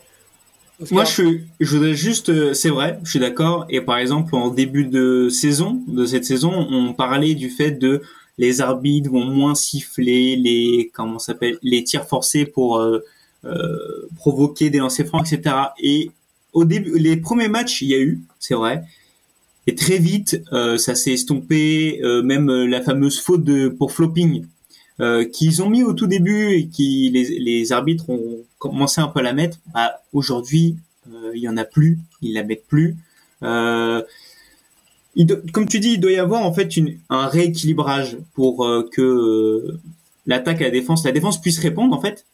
Moi, 0.91 1.05
je, 1.05 1.41
je 1.61 1.77
voudrais 1.77 1.95
juste, 1.95 2.31
euh, 2.31 2.55
c'est 2.55 2.71
vrai, 2.71 2.99
je 3.05 3.11
suis 3.11 3.19
d'accord. 3.19 3.67
Et 3.69 3.81
par 3.83 3.99
exemple, 3.99 4.35
en 4.35 4.49
début 4.49 4.87
de 4.87 5.29
saison, 5.29 5.83
de 5.87 6.07
cette 6.07 6.25
saison, 6.25 6.53
on 6.53 6.95
parlait 6.95 7.35
du 7.35 7.51
fait 7.51 7.73
de 7.73 8.03
les 8.41 8.63
arbitres 8.63 9.11
vont 9.11 9.27
moins 9.27 9.55
siffler 9.55 10.35
les, 10.35 10.91
comment 10.95 11.19
s'appelle, 11.19 11.59
les 11.63 11.85
tirs 11.85 12.07
forcés 12.07 12.47
pour 12.47 12.79
euh, 12.79 13.05
euh, 13.45 14.09
provoquer 14.17 14.71
des 14.71 14.79
lancers 14.79 15.07
francs, 15.07 15.31
etc. 15.31 15.55
Et 15.79 16.11
au 16.55 16.65
début, 16.65 16.99
les 16.99 17.19
premiers 17.19 17.49
matchs, 17.49 17.83
il 17.83 17.89
y 17.89 17.95
a 17.95 18.01
eu, 18.01 18.19
c'est 18.39 18.55
vrai. 18.55 18.83
Et 19.67 19.75
très 19.75 19.99
vite, 19.99 20.43
euh, 20.55 20.79
ça 20.79 20.95
s'est 20.95 21.13
estompé. 21.13 22.01
même 22.25 22.51
la 22.65 22.81
fameuse 22.81 23.21
faute 23.21 23.45
pour 23.77 23.93
flopping 23.93 24.47
qu'ils 25.33 25.63
ont 25.63 25.71
mis 25.71 25.83
au 25.83 25.93
tout 25.93 26.07
début 26.07 26.53
et 26.53 26.67
qui 26.69 27.11
les, 27.11 27.73
arbitres 27.73 28.09
ont 28.09 28.39
commencé 28.59 29.03
un 29.03 29.09
peu 29.09 29.21
à 29.21 29.23
la 29.23 29.35
mettre, 29.35 29.59
bah, 29.75 30.03
aujourd'hui 30.15 30.77
il 31.35 31.41
y 31.41 31.49
en 31.49 31.57
a 31.59 31.65
plus, 31.65 31.99
ils 32.23 32.35
la 32.35 32.43
mettent 32.43 32.67
plus. 32.67 32.97
Comme 35.53 35.69
tu 35.69 35.81
dis, 35.81 35.93
il 35.93 36.01
doit 36.01 36.13
y 36.13 36.19
avoir 36.19 36.43
en 36.45 36.53
fait 36.53 36.73
un 37.09 37.27
rééquilibrage 37.27 38.19
pour 38.35 38.65
euh, 38.65 38.89
que 38.93 39.79
l'attaque 40.27 40.61
et 40.61 40.65
la 40.65 40.71
défense, 40.71 41.05
la 41.05 41.13
défense 41.13 41.41
puisse 41.41 41.59
répondre 41.59 41.97
en 41.97 42.01
fait. 42.01 42.27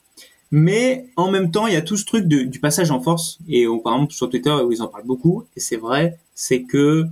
Mais 0.52 1.06
en 1.16 1.30
même 1.30 1.50
temps, 1.50 1.66
il 1.66 1.72
y 1.72 1.76
a 1.76 1.82
tout 1.82 1.96
ce 1.96 2.04
truc 2.04 2.26
du 2.26 2.60
passage 2.60 2.90
en 2.90 3.00
force. 3.00 3.38
Et 3.48 3.66
par 3.82 3.94
exemple 3.94 4.12
sur 4.12 4.30
Twitter 4.30 4.54
ils 4.70 4.82
en 4.82 4.88
parlent 4.88 5.06
beaucoup, 5.06 5.44
et 5.56 5.60
c'est 5.60 5.76
vrai, 5.76 6.18
c'est 6.34 6.62
que 6.62 7.06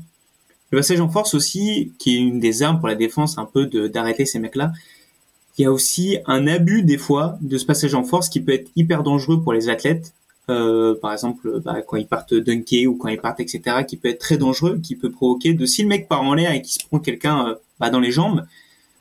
le 0.71 0.79
passage 0.79 1.01
en 1.01 1.09
force 1.09 1.35
aussi, 1.35 1.93
qui 1.99 2.17
est 2.17 2.19
une 2.19 2.41
des 2.41 2.63
armes 2.63 2.79
pour 2.79 2.89
la 2.89 2.95
défense, 2.95 3.39
un 3.39 3.45
peu 3.45 3.67
d'arrêter 3.67 4.27
ces 4.27 4.39
mecs-là, 4.39 4.73
il 5.57 5.63
y 5.63 5.65
a 5.67 5.73
aussi 5.73 6.19
un 6.27 6.47
abus 6.47 6.83
des 6.83 6.99
fois 6.99 7.39
de 7.41 7.59
ce 7.59 7.65
passage 7.65 7.95
en 7.95 8.03
force 8.03 8.29
qui 8.29 8.41
peut 8.41 8.53
être 8.53 8.71
hyper 8.75 9.05
dangereux 9.05 9.41
pour 9.41 9.53
les 9.53 9.69
athlètes. 9.69 10.13
Euh, 10.51 10.95
par 11.01 11.13
exemple, 11.13 11.61
bah, 11.61 11.81
quand 11.83 11.97
ils 11.97 12.07
partent 12.07 12.35
dunker 12.35 12.87
ou 12.87 12.97
quand 12.97 13.09
ils 13.09 13.21
partent, 13.21 13.41
etc., 13.41 13.85
qui 13.87 13.97
peut 13.97 14.09
être 14.09 14.19
très 14.19 14.37
dangereux, 14.37 14.79
qui 14.83 14.95
peut 14.95 15.11
provoquer 15.11 15.55
de 15.55 15.65
si 15.65 15.83
le 15.83 15.89
mec 15.89 16.07
part 16.07 16.23
en 16.23 16.35
l'air 16.35 16.53
et 16.53 16.61
qu'il 16.61 16.73
se 16.73 16.87
prend 16.87 16.99
quelqu'un 16.99 17.49
euh, 17.49 17.55
bah, 17.81 17.91
dans 17.91 18.01
les 18.01 18.13
jambes, 18.13 18.45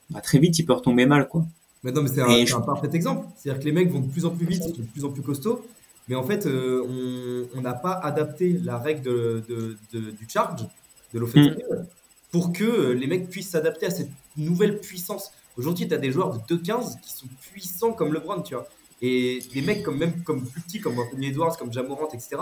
bah, 0.10 0.22
très 0.22 0.40
vite 0.40 0.58
il 0.60 0.66
peut 0.66 0.74
retomber 0.74 1.06
mal, 1.06 1.28
quoi. 1.28 1.46
Mais 1.84 1.92
non, 1.92 2.02
mais 2.02 2.08
c'est 2.08 2.54
un, 2.54 2.62
parfait 2.62 2.90
exemple. 2.94 3.28
C'est-à-dire 3.36 3.60
que 3.60 3.66
les 3.66 3.74
mecs 3.74 3.92
vont 3.92 4.00
de 4.00 4.10
plus 4.10 4.26
en 4.26 4.30
plus 4.30 4.46
vite, 4.46 4.78
de 4.78 4.84
plus 4.84 5.04
en 5.04 5.10
plus 5.10 5.22
costauds, 5.22 5.66
mais 6.08 6.16
en 6.16 6.24
fait, 6.24 6.46
euh, 6.46 7.46
on 7.54 7.62
n'a 7.62 7.74
pas 7.74 7.94
adapté 7.94 8.58
la 8.64 8.78
règle 8.78 9.02
de, 9.02 9.44
de, 9.50 9.78
de, 9.92 10.12
du 10.12 10.26
charge, 10.30 10.66
de 11.14 11.20
l'offensive, 11.20 11.58
mm. 11.70 11.86
pour 12.32 12.54
que 12.54 12.92
les 12.92 13.08
mecs 13.08 13.30
puissent 13.30 13.50
s'adapter 13.50 13.88
à 13.88 13.90
cette 13.90 14.10
nouvelle 14.38 14.80
puissance. 14.80 15.32
Aujourd'hui, 15.58 15.88
tu 15.88 15.94
as 15.94 15.98
des 15.98 16.12
joueurs 16.12 16.34
de 16.34 16.56
2-15 16.56 17.02
qui 17.02 17.12
sont 17.12 17.28
puissants 17.52 17.92
comme 17.92 18.14
LeBron, 18.14 18.42
tu 18.44 18.56
vois. 18.56 18.68
Et 19.06 19.44
des 19.54 19.62
mecs 19.62 19.84
comme 19.84 19.98
même 19.98 20.24
comme 20.24 20.48
comme 20.82 20.98
Anthony 20.98 21.28
Edwards, 21.28 21.58
comme 21.58 21.74
Jamorant, 21.74 22.08
etc. 22.14 22.38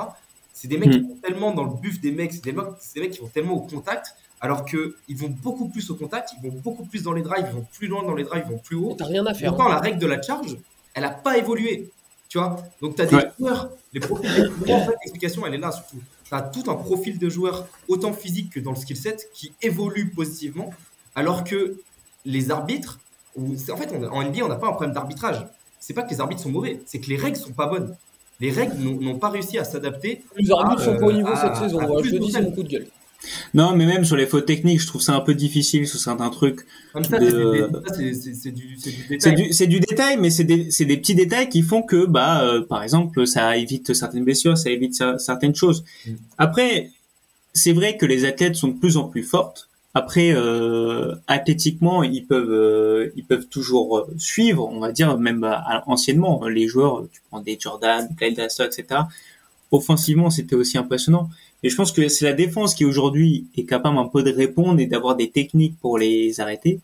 C'est 0.53 0.68
des 0.68 0.77
mecs 0.77 0.91
qui 0.91 1.00
mm. 1.00 1.08
vont 1.08 1.18
tellement 1.24 1.53
dans 1.53 1.63
le 1.63 1.72
buff 1.72 2.00
des 2.00 2.12
mecs, 2.12 2.34
c'est 2.34 2.44
des, 2.44 2.51
mecs, 2.51 3.12
qui 3.12 3.20
vont 3.20 3.30
tellement 3.34 3.56
au 3.56 3.62
contact, 3.62 4.15
alors 4.39 4.63
qu'ils 4.63 5.18
vont 5.18 5.30
beaucoup 5.30 5.70
plus 5.70 5.89
au 5.89 5.96
contact, 5.96 6.30
ils 6.38 6.50
vont 6.50 6.56
beaucoup 6.56 6.86
plus 6.86 7.01
dans 7.01 7.13
les 7.13 7.24
drives, 7.24 7.48
ils 7.50 7.56
vont 7.56 7.65
plus 7.74 7.88
loin 7.88 8.03
dans 8.03 8.13
les 8.13 8.24
drives, 8.24 8.44
ils 8.48 8.51
vont 8.51 8.60
plus 8.60 8.75
haut. 8.75 8.96
T'as 8.96 9.06
rien 9.06 9.25
à 9.25 9.34
faire. 9.34 9.56
Pourtant, 9.56 9.70
la 9.70 9.80
règle 9.80 9.98
de 9.98 10.06
la 10.06 10.22
charge, 10.22 10.56
elle 10.94 11.01
n'a 11.01 11.10
pas 11.10 11.39
évolué. 11.39 11.89
Tu 12.30 12.38
vois 12.38 12.63
Donc, 12.80 12.96
tu 12.96 13.01
as 13.01 13.06
des 13.08 13.18
joueurs, 13.39 13.72
les 13.91 14.00
profils. 14.00 14.30
en 14.30 14.86
fait, 14.86 14.96
l'explication, 15.03 15.44
elle 15.48 15.56
est 15.56 15.58
là 15.58 15.72
surtout. 15.72 15.98
Tu 16.25 16.36
as 16.36 16.41
tout 16.41 16.70
un 16.70 16.75
profil 16.75 17.18
de 17.18 17.27
joueurs, 17.27 17.68
autant 17.88 18.13
physique 18.13 18.51
que 18.51 18.60
dans 18.60 18.72
le 18.72 18.77
skill 18.77 18.98
set, 18.98 19.30
qui 19.34 19.51
évolue 19.63 20.12
positivement, 20.12 20.72
alors 21.15 21.44
que 21.44 21.75
les 22.24 22.51
arbitres, 22.51 23.00
en 23.36 23.77
fait, 23.77 23.91
en 24.12 24.24
NBA, 24.24 24.46
on 24.46 24.48
n'a 24.48 24.58
pas 24.58 24.68
un 24.68 24.74
problème 24.74 24.94
d'arbitrage. 24.94 25.44
C'est 25.81 25.93
pas 25.93 26.03
que 26.03 26.11
les 26.11 26.21
arbitres 26.21 26.41
sont 26.41 26.51
mauvais, 26.51 26.79
c'est 26.85 27.00
que 27.00 27.09
les 27.09 27.17
règles 27.17 27.38
sont 27.38 27.51
pas 27.51 27.65
bonnes. 27.65 27.93
Les 28.39 28.51
règles 28.51 28.77
n'ont 28.77 29.19
pas 29.19 29.29
réussi 29.29 29.57
à 29.57 29.63
s'adapter. 29.63 30.21
Les 30.38 30.50
arbitres 30.51 30.83
sont 30.83 30.97
pas 30.97 31.07
au 31.07 31.11
niveau 31.11 31.35
cette 31.35 31.55
saison. 31.57 31.79
je 32.03 32.11
te 32.11 32.15
dis, 32.15 32.31
c'est 32.31 32.41
mon 32.41 32.51
coup 32.51 32.63
de 32.63 32.69
gueule. 32.69 32.88
Non, 33.53 33.75
mais 33.75 33.85
même 33.85 34.05
sur 34.05 34.15
les 34.15 34.25
fautes 34.25 34.45
techniques, 34.45 34.81
je 34.81 34.88
trouve 34.88 35.01
ça 35.01 35.13
un 35.13 35.21
peu 35.21 35.35
difficile 35.35 35.88
sur 35.88 36.00
certains 36.00 36.29
trucs. 36.29 36.61
c'est 36.95 37.19
du, 38.51 38.75
détail. 39.09 39.53
C'est 39.53 39.67
du, 39.67 39.79
détail, 39.79 40.17
mais 40.19 40.29
c'est 40.29 40.43
des, 40.43 40.69
des, 40.85 40.97
petits 40.97 41.15
détails 41.15 41.50
qui 41.50 41.61
font 41.61 41.83
que, 41.83 42.05
bah, 42.05 42.43
euh, 42.43 42.65
par 42.65 42.81
exemple, 42.83 43.27
ça 43.27 43.57
évite 43.57 43.93
certaines 43.93 44.23
blessures, 44.23 44.57
ça 44.57 44.69
évite 44.71 45.03
certaines 45.19 45.55
choses. 45.55 45.83
Mm. 46.05 46.11
Après, 46.38 46.89
c'est 47.53 47.73
vrai 47.73 47.97
que 47.97 48.05
les 48.05 48.25
athlètes 48.25 48.55
sont 48.55 48.69
de 48.69 48.79
plus 48.79 48.97
en 48.97 49.03
plus 49.03 49.23
fortes, 49.23 49.69
après, 49.93 50.31
euh, 50.31 51.15
athlétiquement, 51.27 52.03
ils 52.03 52.25
peuvent, 52.25 52.51
euh, 52.51 53.12
ils 53.17 53.25
peuvent 53.25 53.48
toujours 53.48 53.98
euh, 53.98 54.07
suivre, 54.17 54.67
on 54.67 54.79
va 54.79 54.91
dire, 54.91 55.17
même 55.17 55.45
anciennement, 55.86 56.45
les 56.48 56.67
joueurs, 56.67 57.03
tu 57.12 57.21
prends 57.29 57.41
des 57.41 57.57
Jordan, 57.60 58.07
Clyde 58.15 58.38
Drexler, 58.38 58.65
etc. 58.65 59.01
Offensivement, 59.71 60.29
c'était 60.29 60.55
aussi 60.55 60.77
impressionnant. 60.77 61.29
Et 61.63 61.69
je 61.69 61.75
pense 61.75 61.91
que 61.91 62.07
c'est 62.07 62.25
la 62.25 62.33
défense 62.33 62.74
qui 62.74 62.86
aujourd'hui 62.86 63.48
est 63.55 63.65
capable 63.65 63.98
un 63.98 64.07
peu 64.07 64.24
de 64.24 64.31
répondre 64.31 64.79
et 64.79 64.88
d'avoir 64.88 65.15
des 65.15 65.29
techniques 65.29 65.77
pour 65.79 65.98
les 65.98 66.39
arrêter. 66.39 66.79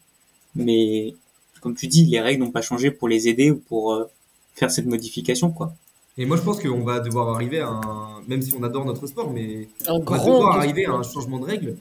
Mais 0.56 1.16
comme 1.62 1.76
tu 1.76 1.88
dis, 1.88 2.06
les 2.06 2.20
règles 2.20 2.44
n'ont 2.44 2.52
pas 2.52 2.62
changé 2.62 2.92
pour 2.92 3.08
les 3.08 3.28
aider 3.28 3.52
ou 3.52 3.58
pour 3.58 3.94
euh, 3.94 4.10
faire 4.56 4.70
cette 4.70 4.86
modification, 4.86 5.52
quoi. 5.52 5.74
Et 6.20 6.26
moi, 6.26 6.36
je 6.36 6.42
pense 6.42 6.60
qu'on 6.60 6.84
va 6.84 7.00
devoir 7.00 7.30
arriver 7.30 7.60
à 7.60 7.68
un, 7.68 8.22
même 8.28 8.42
si 8.42 8.54
on 8.60 8.64
adore 8.64 8.86
notre 8.86 9.06
sport, 9.06 9.32
mais 9.32 9.68
on 9.88 10.00
va 10.00 10.18
devoir 10.18 10.58
arriver 10.58 10.86
à 10.86 10.94
un 10.94 11.04
changement 11.04 11.38
de 11.40 11.46
règles 11.46 11.76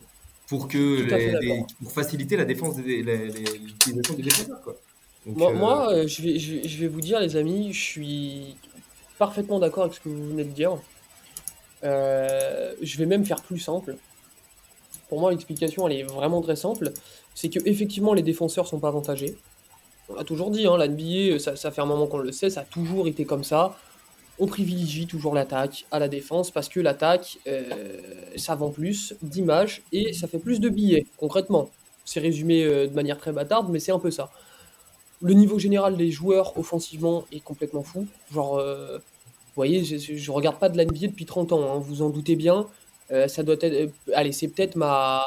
pour 0.47 0.69
que 0.69 1.07
pour 1.83 1.93
faciliter 1.93 2.37
la 2.37 2.45
défense 2.45 2.77
des, 2.77 3.03
l'utilisation 3.03 4.15
des 4.15 4.23
défenseurs. 4.23 4.61
Quoi. 4.63 4.77
moi, 5.53 5.93
euh, 5.93 6.07
je, 6.07 6.23
vais, 6.23 6.39
je, 6.39 6.79
vais, 6.79 6.89
vous 6.89 7.01
dire, 7.01 7.21
les 7.21 7.37
amis, 7.37 7.73
je 7.73 7.81
suis 7.81 8.57
parfaitement 9.19 9.59
d'accord 9.59 9.85
avec 9.85 9.95
ce 9.95 10.01
que 10.01 10.09
vous 10.09 10.29
venez 10.29 10.45
de 10.45 10.51
dire. 10.51 10.79
Euh, 11.85 12.75
je 12.81 12.99
vais 12.99 13.07
même 13.07 13.25
faire 13.25 13.43
plus 13.43 13.59
simple. 13.59 13.97
Pour 15.09 15.21
moi, 15.21 15.31
l'explication, 15.31 15.87
elle 15.89 15.99
est 15.99 16.03
vraiment 16.05 16.41
très 16.43 16.57
simple. 16.57 16.93
C'est 17.35 17.49
que 17.49 17.61
effectivement, 17.65 18.15
les 18.15 18.23
défenseurs 18.23 18.67
sont 18.67 18.79
pas 18.79 18.89
avantagés. 18.89 19.37
On 20.09 20.17
a 20.17 20.25
toujours 20.25 20.51
dit, 20.51 20.67
hein, 20.67 20.77
la 20.77 20.87
NBA, 20.87 21.41
ça, 21.41 21.57
ça 21.57 21.73
fait 21.73 21.81
un 21.81 21.87
moment 21.87 22.07
qu'on 22.07 22.19
le 22.19 22.31
sait, 22.31 22.51
ça 22.51 22.61
a 22.61 22.65
toujours 22.65 23.09
été 23.09 23.25
comme 23.25 23.43
ça. 23.43 23.77
On 24.39 24.47
privilégie 24.47 25.07
toujours 25.07 25.35
l'attaque 25.35 25.87
à 25.91 25.99
la 25.99 26.09
défense 26.09 26.51
parce 26.51 26.69
que 26.69 26.81
l'attaque, 26.81 27.39
euh, 27.47 27.65
ça 28.37 28.55
vend 28.55 28.71
plus 28.71 29.15
d'images 29.23 29.83
et 29.93 30.13
ça 30.13 30.29
fait 30.29 30.39
plus 30.39 30.61
de 30.61 30.69
billets, 30.69 31.07
concrètement. 31.17 31.71
C'est 32.05 32.21
résumé 32.21 32.65
euh, 32.65 32.87
de 32.87 32.95
manière 32.95 33.19
très 33.19 33.33
bâtarde, 33.33 33.69
mais 33.71 33.81
c'est 33.81 33.93
un 33.93 33.99
peu 33.99 34.11
ça. 34.11 34.31
Le 35.23 35.33
niveau 35.33 35.59
général 35.59 35.97
des 35.97 36.11
joueurs 36.11 36.59
offensivement 36.59 37.25
est 37.33 37.41
complètement 37.41 37.83
fou. 37.83 38.07
Genre, 38.33 38.59
euh, 38.59 38.99
vous 38.99 39.55
voyez, 39.57 39.83
je, 39.85 39.97
je 39.97 40.31
regarde 40.31 40.59
pas 40.59 40.69
de 40.69 40.77
la 40.77 40.85
NBA 40.85 41.07
depuis 41.09 41.25
30 41.25 41.53
ans, 41.53 41.73
hein, 41.73 41.79
vous 41.79 42.03
en 42.03 42.11
doutez 42.11 42.37
bien. 42.37 42.67
Ça 43.29 43.45
doit 43.45 43.55
être, 43.61 43.93
allez, 44.15 44.33
c'est 44.33 44.49
peut-être 44.49 44.75
ma, 44.75 45.23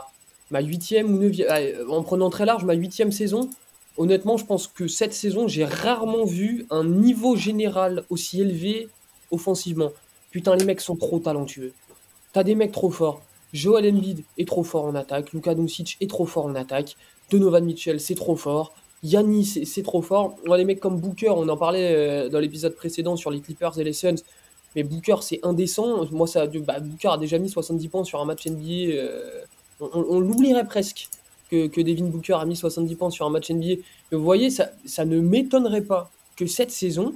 ma 0.51 0.61
huitième 0.61 1.13
ou 1.13 1.19
neuvième, 1.19 1.47
euh, 1.51 1.87
en 1.89 2.03
prenant 2.03 2.29
très 2.29 2.45
large, 2.45 2.63
ma 2.65 2.73
huitième 2.73 3.11
saison. 3.11 3.49
Honnêtement, 3.97 4.37
je 4.37 4.45
pense 4.45 4.67
que 4.67 4.87
cette 4.87 5.13
saison, 5.13 5.47
j'ai 5.47 5.65
rarement 5.65 6.25
vu 6.25 6.65
un 6.69 6.83
niveau 6.85 7.35
général 7.35 8.05
aussi 8.09 8.41
élevé 8.41 8.87
offensivement. 9.31 9.91
Putain, 10.31 10.55
les 10.55 10.65
mecs 10.65 10.81
sont 10.81 10.95
trop 10.95 11.19
talentueux. 11.19 11.73
T'as 12.33 12.43
des 12.43 12.55
mecs 12.55 12.71
trop 12.71 12.91
forts. 12.91 13.21
Joel 13.53 13.91
Embiid 13.93 14.23
est 14.37 14.47
trop 14.47 14.63
fort 14.63 14.85
en 14.85 14.93
attaque. 14.95 15.33
Luka 15.33 15.55
Doncic 15.55 15.97
est 16.01 16.09
trop 16.09 16.25
fort 16.25 16.45
en 16.45 16.55
attaque. 16.55 16.95
Donovan 17.31 17.63
Mitchell, 17.65 17.99
c'est 17.99 18.15
trop 18.15 18.35
fort. 18.35 18.73
Yannis, 19.01 19.65
c'est- 19.65 19.83
trop 19.83 20.01
fort. 20.01 20.35
On 20.47 20.51
a 20.51 20.57
des 20.57 20.65
mecs 20.65 20.79
comme 20.79 20.99
Booker, 20.99 21.29
on 21.29 21.47
en 21.49 21.57
parlait 21.57 21.95
euh, 21.95 22.29
dans 22.29 22.39
l'épisode 22.39 22.75
précédent 22.75 23.15
sur 23.15 23.31
les 23.31 23.39
Clippers 23.39 23.79
et 23.79 23.83
les 23.83 23.93
Suns. 23.93 24.21
Mais 24.75 24.83
Booker, 24.83 25.15
c'est 25.21 25.39
indécent. 25.43 26.05
Moi, 26.11 26.27
ça, 26.27 26.45
bah, 26.47 26.79
Booker 26.79 27.07
a 27.07 27.17
déjà 27.17 27.39
mis 27.39 27.49
70 27.49 27.87
points 27.87 28.03
sur 28.03 28.19
un 28.21 28.25
match 28.25 28.45
NBA. 28.45 28.91
euh, 28.93 29.41
on 29.79 30.19
l'oublierait 30.19 30.65
presque 30.65 31.07
que, 31.49 31.67
que 31.67 31.81
Devin 31.81 32.05
Booker 32.05 32.33
a 32.33 32.45
mis 32.45 32.55
70 32.57 32.95
points 32.95 33.09
sur 33.09 33.25
un 33.25 33.29
match 33.29 33.49
NBA. 33.49 33.81
Mais 34.11 34.17
vous 34.17 34.23
voyez, 34.23 34.49
ça, 34.49 34.69
ça 34.85 35.05
ne 35.05 35.19
m'étonnerait 35.21 35.81
pas 35.85 36.11
que 36.35 36.45
cette 36.45 36.69
saison, 36.71 37.13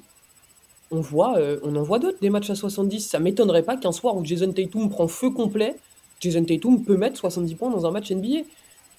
on, 0.93 1.01
voit, 1.01 1.37
euh, 1.37 1.59
on 1.63 1.75
en 1.75 1.83
voit 1.83 1.99
d'autres 1.99 2.19
des 2.21 2.29
matchs 2.29 2.51
à 2.51 2.55
70. 2.55 3.01
Ça 3.09 3.19
m'étonnerait 3.19 3.63
pas 3.63 3.75
qu'un 3.75 3.91
soir 3.91 4.15
où 4.15 4.23
Jason 4.23 4.51
Tatum 4.51 4.89
prend 4.89 5.07
feu 5.07 5.31
complet, 5.31 5.75
Jason 6.19 6.45
Tatum 6.45 6.83
peut 6.83 6.95
mettre 6.95 7.17
70 7.17 7.55
points 7.55 7.71
dans 7.71 7.85
un 7.85 7.91
match 7.91 8.11
NBA. 8.11 8.43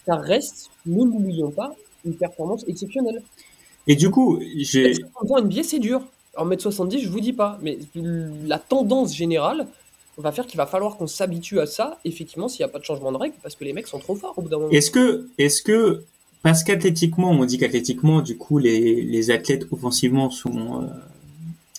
Ça 0.07 0.17
reste, 0.17 0.71
ne 0.85 1.05
l'oublions 1.05 1.51
pas, 1.51 1.75
une 2.05 2.15
performance 2.15 2.65
exceptionnelle. 2.69 3.23
Et 3.87 3.97
du 3.97 4.11
coup, 4.11 4.41
j'ai, 4.57 4.89
Mettre 4.89 5.01
60 5.01 5.29
points 5.29 5.43
NBA, 5.43 5.63
c'est 5.63 5.79
dur? 5.79 6.03
En 6.37 6.45
mettre 6.45 6.63
70, 6.63 7.01
je 7.01 7.09
vous 7.09 7.21
dis 7.21 7.33
pas. 7.33 7.59
Mais 7.63 7.79
la 7.95 8.59
tendance 8.59 9.15
générale 9.15 9.67
va 10.19 10.33
faire 10.33 10.47
qu'il 10.47 10.59
va 10.59 10.67
falloir 10.67 10.97
qu'on 10.97 11.07
s'habitue 11.07 11.61
à 11.61 11.67
ça, 11.67 11.99
effectivement, 12.05 12.49
s'il 12.49 12.65
n'y 12.65 12.71
a 12.71 12.73
pas 12.73 12.79
de 12.79 12.85
changement 12.85 13.13
de 13.13 13.17
règle, 13.17 13.35
parce 13.43 13.55
que 13.55 13.65
les 13.65 13.73
mecs 13.73 13.87
sont 13.87 13.99
trop 13.99 14.17
forts 14.17 14.35
au 14.37 14.43
bout 14.43 14.49
d'un 14.49 14.59
moment. 14.59 14.71
est-ce 14.71 14.91
que, 14.91 15.29
est-ce 15.39 15.63
que, 15.63 16.03
parce 16.43 16.63
qu'athlétiquement, 16.63 17.31
on 17.31 17.45
dit 17.45 17.59
qu'athlétiquement, 17.59 18.21
du 18.21 18.37
coup, 18.37 18.59
les, 18.59 19.03
les 19.03 19.31
athlètes 19.31 19.67
offensivement 19.73 20.31
sont, 20.31 20.83
euh, 20.83 20.87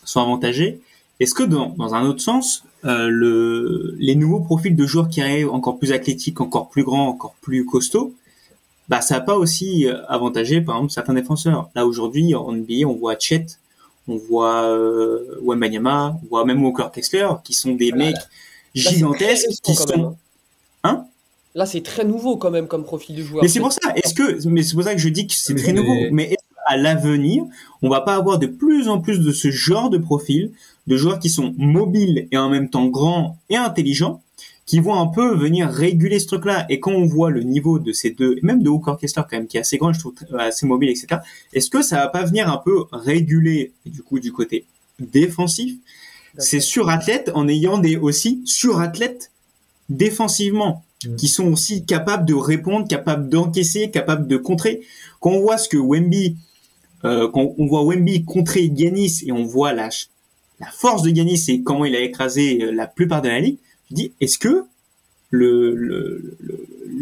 sont 0.05 0.21
avantagés. 0.21 0.79
Est-ce 1.19 1.33
que 1.33 1.43
dans, 1.43 1.69
dans 1.77 1.95
un 1.95 2.05
autre 2.05 2.21
sens, 2.21 2.63
euh, 2.83 3.07
le, 3.09 3.95
les 4.00 4.15
nouveaux 4.15 4.41
profils 4.41 4.75
de 4.75 4.85
joueurs 4.85 5.07
qui 5.07 5.21
arrivent 5.21 5.50
encore 5.51 5.77
plus 5.77 5.91
athlétiques, 5.91 6.41
encore 6.41 6.69
plus 6.69 6.83
grands, 6.83 7.07
encore 7.07 7.35
plus 7.41 7.65
costauds, 7.65 8.13
bah 8.89 9.01
ça 9.01 9.15
n'a 9.15 9.21
pas 9.21 9.35
aussi 9.38 9.88
euh, 9.88 10.05
avantagé 10.07 10.62
par 10.62 10.75
exemple 10.75 10.91
certains 10.91 11.13
défenseurs. 11.13 11.69
Là 11.74 11.85
aujourd'hui 11.85 12.35
en 12.35 12.51
NBA, 12.51 12.85
on 12.85 12.93
voit 12.93 13.15
Chet, 13.17 13.45
on 14.07 14.17
voit 14.17 14.65
euh, 14.65 15.39
Wembanyama, 15.41 16.19
on 16.24 16.27
voit 16.27 16.45
même 16.45 16.63
Walker 16.63 16.88
Kessler, 16.93 17.29
qui 17.43 17.53
sont 17.53 17.74
des 17.74 17.89
Voilà. 17.89 18.05
mecs 18.05 18.15
Là, 18.15 18.91
gigantesques, 18.91 19.47
récent, 19.47 19.62
qui 19.63 19.71
même, 19.71 20.01
sont 20.03 20.17
Hein 20.83 21.05
Là, 21.55 21.65
c'est 21.65 21.81
très 21.81 22.03
nouveau 22.03 22.35
quand 22.35 22.51
même 22.51 22.67
comme 22.67 22.83
profil 22.83 23.15
de 23.15 23.24
joueur. 23.24 23.41
mais 23.41 23.47
c'est 23.47 23.62
pour 23.62 23.71
ça. 23.71 23.79
Est-ce 23.95 24.13
que, 24.13 24.47
mais 24.50 24.62
c'est 24.62 24.75
pour 24.75 24.83
ça 24.83 24.93
que 24.93 25.00
je 25.01 25.09
dis 25.09 25.25
que 25.25 25.33
c'est 25.33 25.55
très 25.55 25.71
nouveau. 25.71 25.95
Mais 26.12 26.35
qu'à 26.67 26.77
l'avenir, 26.77 27.43
on 27.81 27.89
va 27.89 28.01
pas 28.01 28.15
avoir 28.15 28.39
de 28.39 28.48
plus 28.48 28.88
en 28.88 29.00
plus 29.00 29.19
de 29.19 29.31
ce 29.31 29.51
genre 29.51 29.89
de 29.89 29.98
profil, 29.98 30.51
de 30.88 30.98
joueurs 30.98 31.19
qui 31.19 31.29
sont 31.29 31.53
mobiles 31.57 32.27
et 32.31 32.38
en 32.38 32.50
même 32.50 32.69
temps 32.69 32.86
grands 32.86 33.38
et 33.50 33.55
intelligents, 33.55 34.22
qui 34.65 34.79
vont 34.79 34.95
un 34.95 35.07
peu 35.07 35.36
venir 35.36 35.69
réguler 35.69 36.19
ce 36.19 36.27
truc-là. 36.27 36.65
Et 36.69 36.79
quand 36.79 36.91
on 36.91 37.05
voit 37.05 37.29
le 37.29 37.43
niveau 37.43 37.77
de 37.77 37.91
ces 37.91 38.12
deux, 38.12 38.38
même 38.41 38.63
de 38.63 38.69
Walker 38.69 38.95
Kessler 39.00 39.24
quand 39.29 39.38
même, 39.38 39.48
qui 39.48 39.57
est 39.57 39.62
assez 39.62 39.77
grand, 39.77 39.93
je 39.93 40.00
trouve 40.00 40.13
assez 40.38 40.65
mobile, 40.65 40.89
etc. 40.89 41.21
Est-ce 41.54 41.69
que 41.69 41.82
ça 41.82 41.97
va 41.97 42.08
pas 42.08 42.23
venir 42.23 42.51
un 42.51 42.58
peu 42.58 42.86
réguler, 42.91 43.73
du 43.86 44.01
coup, 44.01 44.19
du 44.19 44.32
côté 44.32 44.65
défensif, 44.99 45.75
ces 46.38 46.60
surathlètes 46.60 47.32
en 47.36 47.47
ayant 47.47 47.78
des 47.78 47.95
aussi 47.97 48.41
surathlètes 48.45 49.32
défensivement 49.89 50.84
Mm. 51.08 51.15
qui 51.15 51.28
sont 51.28 51.51
aussi 51.51 51.86
capables 51.86 52.25
de 52.25 52.34
répondre, 52.34 52.88
capables 52.88 53.30
d'encaisser, 53.30 53.91
capables 53.91 54.28
de 54.28 54.38
contrer? 54.38 54.82
Quand 55.19 55.32
on 55.32 55.41
voit 55.41 55.58
ce 55.58 55.69
que 55.69 55.78
Wemby, 55.78 56.38
euh, 57.06 57.30
quand 57.30 57.54
on 57.58 57.68
voit 57.68 57.84
Wemby 57.84 58.26
contrer 58.26 58.72
Giannis 58.74 59.24
et 59.26 59.32
on 59.32 59.44
voit 59.44 59.74
la, 59.74 59.89
force 60.72 61.04
de 61.04 61.10
Giannis 61.10 61.46
et 61.50 61.62
comment 61.62 61.86
il 61.86 61.96
a 61.96 62.00
écrasé 62.00 62.63
euh, 62.63 62.72
la 62.72 62.88
plupart 62.88 63.22
de 63.22 63.30
la 63.30 63.39
ligue, 63.39 63.58
je 63.89 63.96
dis 63.96 64.13
est-ce 64.22 64.38
que 64.38 64.63
le, 65.30 66.38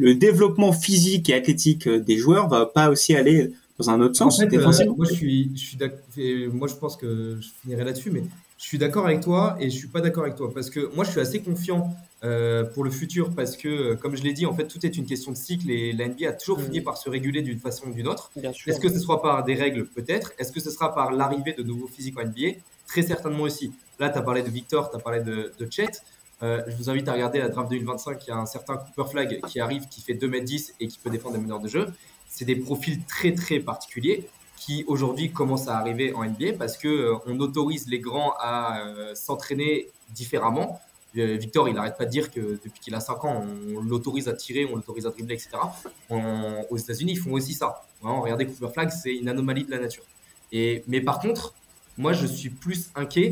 le 0.03 0.15
développement 0.15 0.71
physique 0.71 1.29
et 1.29 1.33
athlétique 1.33 1.87
euh, 1.87 1.99
des 1.99 2.17
joueurs 2.17 2.49
va 2.49 2.65
pas 2.65 2.89
aussi 2.89 3.15
aller 3.15 3.51
dans 3.79 3.89
un 3.89 3.99
autre 4.01 4.11
En 4.21 4.29
sens 4.29 4.39
fait, 4.39 4.55
euh, 4.55 4.61
moi, 4.95 5.05
je 5.07 5.13
suis, 5.13 5.51
je 5.55 5.63
suis 5.65 5.77
d'ac- 5.77 6.03
et 6.17 6.47
moi, 6.47 6.67
je 6.67 6.75
pense 6.75 6.95
que 6.97 7.37
je 7.41 7.47
finirai 7.61 7.83
là-dessus, 7.83 8.11
mais 8.11 8.23
je 8.57 8.63
suis 8.65 8.77
d'accord 8.77 9.05
avec 9.05 9.21
toi 9.21 9.55
et 9.59 9.69
je 9.69 9.75
suis 9.77 9.87
pas 9.87 9.99
d'accord 10.01 10.23
avec 10.23 10.35
toi 10.35 10.51
parce 10.53 10.69
que 10.69 10.93
moi, 10.95 11.03
je 11.05 11.11
suis 11.11 11.19
assez 11.19 11.41
confiant 11.41 11.93
euh, 12.23 12.63
pour 12.63 12.83
le 12.85 12.91
futur 12.91 13.31
parce 13.35 13.57
que, 13.57 13.67
euh, 13.67 13.95
comme 13.95 14.15
je 14.15 14.23
l'ai 14.23 14.31
dit, 14.31 14.45
en 14.45 14.53
fait, 14.53 14.65
tout 14.67 14.85
est 14.85 14.95
une 14.95 15.05
question 15.05 15.31
de 15.31 15.37
cycle 15.37 15.69
et 15.69 15.91
la 15.91 16.05
NBA 16.07 16.29
a 16.29 16.33
toujours 16.33 16.59
Mhm. 16.59 16.65
fini 16.65 16.81
par 16.81 16.97
se 16.97 17.09
réguler 17.09 17.41
d'une 17.41 17.59
façon 17.59 17.87
ou 17.87 17.93
d'une 17.93 18.07
autre. 18.07 18.31
Est-ce 18.65 18.79
que 18.79 18.89
ce 18.89 18.99
sera 18.99 19.21
par 19.21 19.43
des 19.43 19.55
règles 19.55 19.85
Peut-être? 19.87 20.31
Est-ce 20.37 20.51
que 20.53 20.61
ce 20.61 20.71
sera 20.71 20.93
par 20.95 21.11
l'arrivée 21.11 21.53
de 21.53 21.63
nouveaux 21.63 21.87
physiques 21.87 22.17
en 22.17 22.23
NBA 22.23 22.59
Très 22.87 23.01
certainement 23.01 23.43
aussi. 23.43 23.71
Là, 23.99 24.09
tu 24.09 24.17
as 24.17 24.21
parlé 24.21 24.41
de 24.43 24.49
Victor, 24.49 24.89
tu 24.89 24.95
as 24.95 24.99
parlé 24.99 25.21
de, 25.21 25.51
de 25.57 25.67
Chet. 25.69 25.87
Euh, 26.41 26.61
je 26.67 26.75
vous 26.75 26.89
invite 26.89 27.07
à 27.07 27.13
regarder 27.13 27.39
la 27.39 27.49
draft 27.49 27.69
2025. 27.69 28.21
Il 28.25 28.29
y 28.29 28.33
a 28.33 28.37
un 28.37 28.45
certain 28.45 28.77
Cooper 28.77 29.09
Flag 29.09 29.41
qui 29.47 29.59
arrive, 29.59 29.87
qui 29.89 30.01
fait 30.01 30.13
2m10 30.13 30.73
et 30.79 30.87
qui 30.87 30.99
peut 30.99 31.09
défendre 31.09 31.35
des 31.35 31.41
meneurs 31.41 31.59
de 31.61 31.67
jeu. 31.69 31.87
C'est 32.43 32.55
des 32.55 32.61
profils 32.61 33.01
très 33.05 33.33
très 33.33 33.61
particuliers 33.61 34.27
qui 34.57 34.83
aujourd'hui 34.87 35.31
commencent 35.31 35.69
à 35.69 35.77
arriver 35.77 36.13
en 36.13 36.25
NBA 36.25 36.57
parce 36.59 36.77
que 36.77 36.89
euh, 36.89 37.15
on 37.25 37.39
autorise 37.39 37.87
les 37.87 37.99
grands 37.99 38.33
à 38.37 38.81
euh, 38.81 39.15
s'entraîner 39.15 39.87
différemment. 40.09 40.81
Euh, 41.15 41.37
Victor, 41.37 41.69
il 41.69 41.75
n'arrête 41.75 41.97
pas 41.97 42.03
de 42.03 42.09
dire 42.09 42.31
que 42.31 42.59
depuis 42.61 42.81
qu'il 42.81 42.95
a 42.95 42.99
5 42.99 43.23
ans, 43.23 43.45
on 43.73 43.79
l'autorise 43.79 44.27
à 44.27 44.33
tirer, 44.33 44.65
on 44.65 44.75
l'autorise 44.75 45.05
à 45.05 45.11
dribbler, 45.11 45.35
etc. 45.35 45.51
Aux 46.69 46.75
États-Unis, 46.75 47.13
ils 47.13 47.17
font 47.17 47.31
aussi 47.31 47.53
ça. 47.53 47.85
Regardez 48.01 48.45
Cooper 48.45 48.73
Flag, 48.73 48.89
c'est 48.89 49.15
une 49.15 49.29
anomalie 49.29 49.63
de 49.63 49.71
la 49.71 49.79
nature. 49.79 50.03
Mais 50.51 50.99
par 50.99 51.19
contre, 51.19 51.53
moi, 51.97 52.11
je 52.11 52.27
suis 52.27 52.49
plus 52.49 52.89
inquiet 52.95 53.31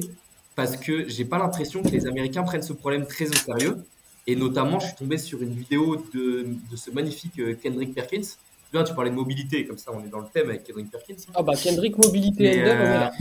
parce 0.55 0.77
que 0.77 1.09
j'ai 1.09 1.25
pas 1.25 1.37
l'impression 1.37 1.83
que 1.83 1.89
les 1.89 2.07
Américains 2.07 2.43
prennent 2.43 2.61
ce 2.61 2.71
problème 2.71 3.05
très 3.05 3.27
au 3.27 3.33
sérieux. 3.33 3.83
Et 4.25 4.37
notamment, 4.37 4.79
je 4.79 4.85
suis 4.85 4.95
tombé 4.95 5.17
sur 5.17 5.41
une 5.41 5.53
vidéo 5.53 6.01
de, 6.13 6.47
ce 6.77 6.91
magnifique 6.91 7.41
Kendrick 7.61 7.93
Perkins. 7.93 8.37
Tu 8.71 8.93
parlais 8.93 9.09
de 9.09 9.15
mobilité, 9.15 9.65
comme 9.65 9.77
ça, 9.77 9.91
on 9.93 10.03
est 10.03 10.09
dans 10.09 10.19
le 10.19 10.27
thème 10.33 10.49
avec 10.49 10.63
Kendrick 10.63 10.89
Perkins. 10.89 11.15
Ah 11.35 11.43
bah 11.43 11.53
Kendrick 11.61 11.97
Mobilité 11.97 12.43
Mais, 12.43 12.69
euh, 12.69 12.75
voilà. 12.75 13.11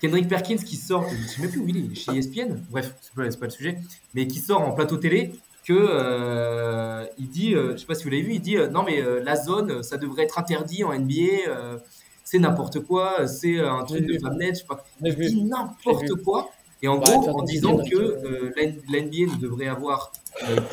Kendrick 0.00 0.28
Perkins 0.28 0.56
qui 0.58 0.76
sort, 0.76 1.06
je 1.08 1.26
sais 1.26 1.42
même 1.42 1.50
plus 1.50 1.60
où 1.60 1.68
il 1.68 1.76
est, 1.76 1.80
il 1.80 1.92
est 1.92 1.94
chez 1.94 2.12
ESPN, 2.16 2.58
bref, 2.70 2.94
c'est 3.00 3.14
pas, 3.14 3.28
pas 3.28 3.46
le 3.46 3.50
sujet, 3.50 3.78
mais 4.14 4.26
qui 4.26 4.38
sort 4.38 4.60
en 4.60 4.72
plateau 4.72 4.96
télé 4.96 5.32
que 5.64 5.74
euh, 5.76 7.04
il 7.18 7.28
dit, 7.28 7.54
euh, 7.54 7.72
je 7.72 7.78
sais 7.78 7.86
pas 7.86 7.94
si 7.94 8.04
vous 8.04 8.10
l'avez 8.10 8.22
vu, 8.22 8.34
il 8.34 8.40
dit 8.40 8.56
euh, 8.56 8.68
non 8.68 8.82
mais 8.84 9.00
euh, 9.02 9.20
la 9.22 9.36
zone, 9.36 9.82
ça 9.82 9.96
devrait 9.96 10.22
être 10.22 10.38
interdit 10.38 10.84
en 10.84 10.92
NBA, 10.98 11.48
euh, 11.48 11.78
c'est 12.24 12.38
n'importe 12.38 12.80
quoi, 12.80 13.26
c'est 13.26 13.58
un 13.58 13.84
truc 13.84 14.06
de 14.06 14.18
femmes 14.18 14.38
je 14.40 14.54
sais 14.54 14.64
pas. 14.64 14.84
Il 15.02 15.14
dit 15.16 15.42
n'importe 15.44 16.14
quoi. 16.24 16.50
Et 16.80 16.86
en 16.86 16.98
Bah, 16.98 17.06
gros, 17.16 17.28
en 17.40 17.42
disant 17.42 17.76
que 17.78 17.82
bien, 17.82 17.98
euh, 17.98 18.52
la, 18.56 18.66
la 18.92 19.04
NBA 19.04 19.34
ne 19.34 19.40
devrait 19.40 19.66
avoir 19.66 20.12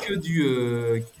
que, 0.06 0.14
du, 0.14 0.44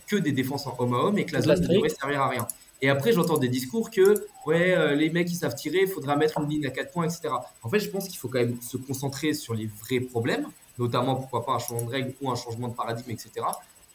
que 0.06 0.14
des 0.16 0.30
défenses 0.30 0.66
en 0.68 0.76
homme 0.78 0.94
à 0.94 0.98
homme 0.98 1.18
et 1.18 1.24
que 1.24 1.32
la 1.32 1.42
zone 1.42 1.60
ne 1.60 1.66
devrait 1.66 1.88
servir 1.88 2.20
à 2.22 2.28
rien. 2.28 2.46
Et 2.82 2.88
après, 2.90 3.12
j'entends 3.12 3.38
des 3.38 3.48
discours 3.48 3.90
que 3.90 4.26
ouais, 4.46 4.74
euh, 4.74 4.94
les 4.94 5.08
mecs 5.10 5.30
ils 5.30 5.36
savent 5.36 5.54
tirer, 5.54 5.80
il 5.82 5.88
faudra 5.88 6.14
mettre 6.16 6.38
une 6.40 6.48
ligne 6.48 6.66
à 6.66 6.70
4 6.70 6.92
points, 6.92 7.04
etc. 7.04 7.28
En 7.62 7.68
fait, 7.70 7.78
je 7.80 7.88
pense 7.88 8.06
qu'il 8.08 8.18
faut 8.18 8.28
quand 8.28 8.38
même 8.38 8.56
se 8.60 8.76
concentrer 8.76 9.32
sur 9.34 9.54
les 9.54 9.66
vrais 9.82 10.00
problèmes, 10.00 10.46
notamment 10.78 11.16
pourquoi 11.16 11.44
pas 11.46 11.52
un 11.54 11.58
changement 11.58 11.86
de 11.86 11.90
règle 11.90 12.12
ou 12.20 12.30
un 12.30 12.34
changement 12.36 12.68
de 12.68 12.74
paradigme, 12.74 13.10
etc. 13.10 13.30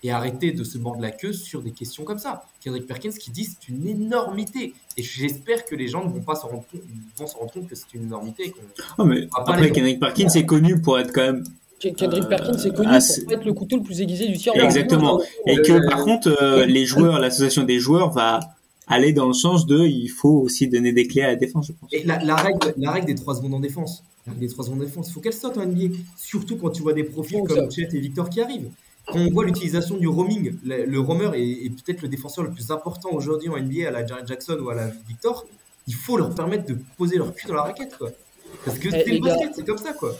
Et 0.03 0.11
arrêter 0.11 0.51
de 0.51 0.63
se 0.63 0.79
mordre 0.79 0.99
la 0.99 1.11
queue 1.11 1.31
sur 1.31 1.61
des 1.61 1.69
questions 1.69 2.03
comme 2.05 2.17
ça. 2.17 2.43
Kendrick 2.63 2.87
Perkins 2.87 3.11
qui 3.11 3.29
dit 3.29 3.45
c'est 3.45 3.67
une 3.69 3.87
énormité. 3.87 4.73
Et 4.97 5.03
j'espère 5.03 5.63
que 5.65 5.75
les 5.75 5.87
gens 5.87 6.03
ne 6.03 6.09
vont 6.11 6.21
pas 6.21 6.33
s'en 6.33 6.47
rendre 6.47 6.63
compte, 6.71 6.81
vont 7.17 7.27
se 7.27 7.35
rendre 7.37 7.51
compte 7.51 7.67
que 7.67 7.75
c'est 7.75 7.93
une 7.93 8.03
énormité. 8.03 8.47
et 8.47 8.53
Oh, 8.97 9.05
mais 9.05 9.27
après, 9.35 9.71
Kendrick 9.71 9.99
Perkins 9.99 10.29
est 10.33 10.45
connu 10.47 10.81
pour 10.81 10.97
être 10.97 11.13
quand 11.13 11.21
même 11.21 11.43
Ke- 11.79 11.93
Kendrick 11.95 12.23
Euh, 12.23 12.27
Perkins 12.29 12.57
c'est 12.57 12.73
connu 12.73 12.89
pour 13.25 13.33
être 13.33 13.45
le 13.45 13.53
couteau 13.53 13.77
le 13.77 13.83
plus 13.83 14.01
aiguisé 14.01 14.27
du 14.27 14.37
tir. 14.39 14.53
Exactement. 14.55 15.21
Et 15.45 15.57
que 15.61 15.73
Euh, 15.73 15.87
par 15.87 16.03
contre, 16.03 16.29
euh, 16.41 16.65
les 16.65 16.85
joueurs, 16.87 17.19
l'association 17.19 17.63
des 17.63 17.79
joueurs 17.79 18.09
va 18.09 18.39
aller 18.91 19.13
dans 19.13 19.27
le 19.27 19.33
sens 19.33 19.65
de, 19.65 19.79
il 19.85 20.07
faut 20.09 20.39
aussi 20.41 20.67
donner 20.67 20.91
des 20.93 21.07
clés 21.07 21.21
à 21.23 21.27
la 21.27 21.35
défense, 21.35 21.67
je 21.67 21.73
pense. 21.73 21.89
Et 21.93 22.03
la, 22.03 22.23
la 22.23 22.35
règle, 22.35 22.73
la 22.77 22.91
règle 22.91 23.07
des 23.07 23.15
3 23.15 23.35
secondes 23.35 23.53
en 23.55 23.59
défense, 23.59 24.03
la 24.27 24.33
règle 24.33 24.45
des 24.47 24.51
3 24.51 24.65
secondes 24.65 24.81
en 24.81 24.85
défense, 24.85 25.09
il 25.09 25.13
faut 25.13 25.19
qu'elle 25.21 25.33
saute 25.33 25.57
en 25.57 25.65
NBA. 25.65 25.95
Surtout 26.17 26.57
quand 26.57 26.69
tu 26.69 26.81
vois 26.81 26.93
des 26.93 27.03
profils 27.03 27.41
comme 27.47 27.71
Chet 27.71 27.89
et 27.93 27.99
Victor 27.99 28.29
qui 28.29 28.41
arrivent. 28.41 28.69
Quand 29.07 29.17
on 29.19 29.31
voit 29.31 29.45
l'utilisation 29.45 29.97
du 29.97 30.07
roaming, 30.07 30.53
le, 30.63 30.85
le 30.85 30.99
roamer 30.99 31.31
est, 31.35 31.65
est 31.65 31.69
peut-être 31.69 32.01
le 32.03 32.07
défenseur 32.07 32.43
le 32.43 32.51
plus 32.51 32.69
important 32.69 33.09
aujourd'hui 33.11 33.49
en 33.49 33.57
NBA 33.57 33.87
à 33.87 33.91
la 33.91 34.05
Jared 34.05 34.27
Jackson 34.27 34.57
ou 34.61 34.69
à 34.69 34.75
la 34.75 34.87
Victor. 35.07 35.45
il 35.87 35.95
faut 35.95 36.17
leur 36.17 36.33
permettre 36.35 36.67
de 36.67 36.77
poser 36.97 37.17
leur 37.17 37.33
cul 37.33 37.47
dans 37.47 37.55
la 37.55 37.63
raquette, 37.63 37.97
quoi. 37.97 38.11
Parce 38.63 38.77
que 38.77 38.89
Eh, 38.89 38.91
c'est 38.91 39.05
les 39.05 39.17
le 39.17 39.25
gars. 39.25 39.33
basket, 39.35 39.51
c'est 39.55 39.65
comme 39.65 39.77
ça, 39.79 39.93
quoi. 39.93 40.15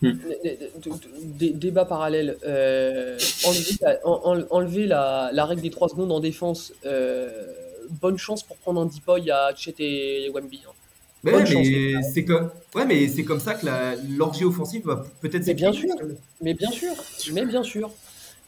Dé- 0.00 1.50
Débat 1.52 1.84
parallèle. 1.84 2.36
euh, 2.44 3.16
enlever 3.46 3.76
la, 3.80 3.98
en- 4.04 4.20
en- 4.24 4.44
enlever 4.50 4.86
la, 4.86 5.30
la 5.32 5.44
règle 5.46 5.62
des 5.62 5.70
3 5.70 5.88
secondes 5.88 6.10
en 6.12 6.20
défense. 6.20 6.72
euh, 6.84 7.30
bonne 7.90 8.18
chance 8.18 8.42
pour 8.42 8.56
prendre 8.56 8.80
un 8.80 8.86
deep 8.86 9.04
boy 9.04 9.30
à 9.30 9.50
Chet 9.56 9.74
et 9.78 10.30
Wemby. 10.34 10.60
hein. 10.66 10.72
Mais, 11.24 11.32
ouais, 11.34 11.44
mais 11.54 12.02
c'est 12.02 12.24
comme, 12.24 12.50
ouais, 12.74 12.84
mais 12.84 13.06
c'est 13.06 13.22
comme 13.22 13.38
ça 13.38 13.54
que 13.54 13.64
la- 13.64 13.94
l'orgie 14.18 14.44
offensive 14.44 14.84
va 14.86 15.04
peut-être 15.20 15.46
Mais 15.46 15.54
bien 15.54 15.72
sûr. 15.72 15.90
Mais 16.40 16.54
bien 16.54 16.70
sûr, 16.70 16.92
mais 17.32 17.44
bien 17.44 17.62
sûr. 17.62 17.90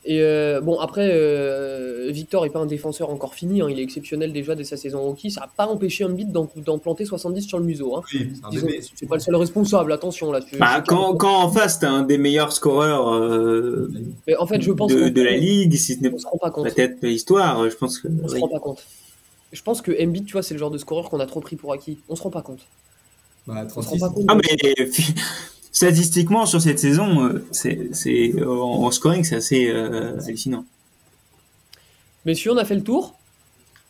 Et 0.06 0.20
euh, 0.20 0.60
bon, 0.60 0.78
après, 0.80 1.08
euh, 1.12 2.10
Victor 2.10 2.42
n'est 2.44 2.50
pas 2.50 2.58
un 2.58 2.66
défenseur 2.66 3.08
encore 3.10 3.34
fini, 3.34 3.62
hein, 3.62 3.68
il 3.70 3.78
est 3.78 3.82
exceptionnel 3.82 4.32
déjà 4.34 4.54
dès 4.54 4.64
sa 4.64 4.76
saison 4.76 4.98
en 4.98 5.10
hockey, 5.12 5.30
ça 5.30 5.42
n'a 5.42 5.46
pas 5.56 5.66
empêché 5.66 6.04
Embiid 6.04 6.30
d'en 6.30 6.50
d'en 6.56 6.78
planter 6.78 7.04
70 7.06 7.42
sur 7.42 7.58
le 7.58 7.64
museau. 7.64 7.96
Hein. 7.96 8.02
Oui, 8.12 8.80
c'est 8.96 9.06
pas 9.06 9.14
le 9.14 9.20
seul 9.20 9.36
responsable, 9.36 9.92
attention 9.92 10.30
là. 10.32 10.40
je- 10.52 10.58
Bah, 10.58 10.82
quand, 10.86 11.14
quand 11.16 11.44
en 11.44 11.50
face, 11.50 11.78
t'as 11.78 11.88
un 11.90 12.02
des 12.02 12.18
meilleurs 12.18 12.52
scoreurs 12.52 13.14
euh, 13.14 13.90
Mais 14.26 14.36
en 14.36 14.46
fait, 14.46 14.60
je 14.60 14.72
pense 14.72 14.92
de, 14.92 15.22
la 15.22 15.36
ligue, 15.36 15.74
si 15.76 15.94
ce 15.94 16.00
n'est 16.02 16.18
se 16.18 16.24
pas 16.38 16.50
compte. 16.50 16.64
peut-être 16.74 17.00
de 17.00 17.06
l'histoire, 17.06 17.70
je 17.70 17.76
pense 17.76 17.98
que. 18.00 18.08
On 18.22 18.28
se 18.28 18.34
oui. 18.34 18.40
rend 18.40 18.48
pas 18.48 18.58
compte. 18.60 18.84
Je 19.54 19.62
pense 19.62 19.80
que 19.80 19.92
Embiid, 20.02 20.26
tu 20.26 20.32
vois, 20.32 20.42
c'est 20.42 20.52
le 20.54 20.58
genre 20.60 20.70
de 20.70 20.76
scoreur 20.78 21.08
qu'on 21.08 21.20
a 21.20 21.26
trop 21.26 21.40
pris 21.40 21.56
pour 21.56 21.72
acquis. 21.72 21.98
On 22.10 22.16
se 22.16 22.22
rend 22.22 22.30
pas 22.30 22.42
compte. 22.42 22.60
Bah, 23.46 23.64
On 23.64 23.68
se 23.82 23.88
rend 23.88 23.96
36. 23.96 24.00
pas 24.00 24.08
compte. 24.10 24.24
Ah, 24.28 24.34
mais 24.34 24.86
statistiquement, 25.72 26.44
sur 26.46 26.60
cette 26.60 26.78
saison, 26.78 27.24
euh, 27.24 27.44
c'est, 27.52 27.88
c'est, 27.92 28.34
euh, 28.36 28.48
en 28.60 28.90
scoring, 28.90 29.24
c'est 29.24 29.36
assez 29.36 29.68
euh, 29.68 30.18
hallucinant. 30.20 30.64
Messieurs, 32.24 32.52
on 32.52 32.56
a 32.56 32.64
fait 32.64 32.74
le 32.74 32.82
tour. 32.82 33.14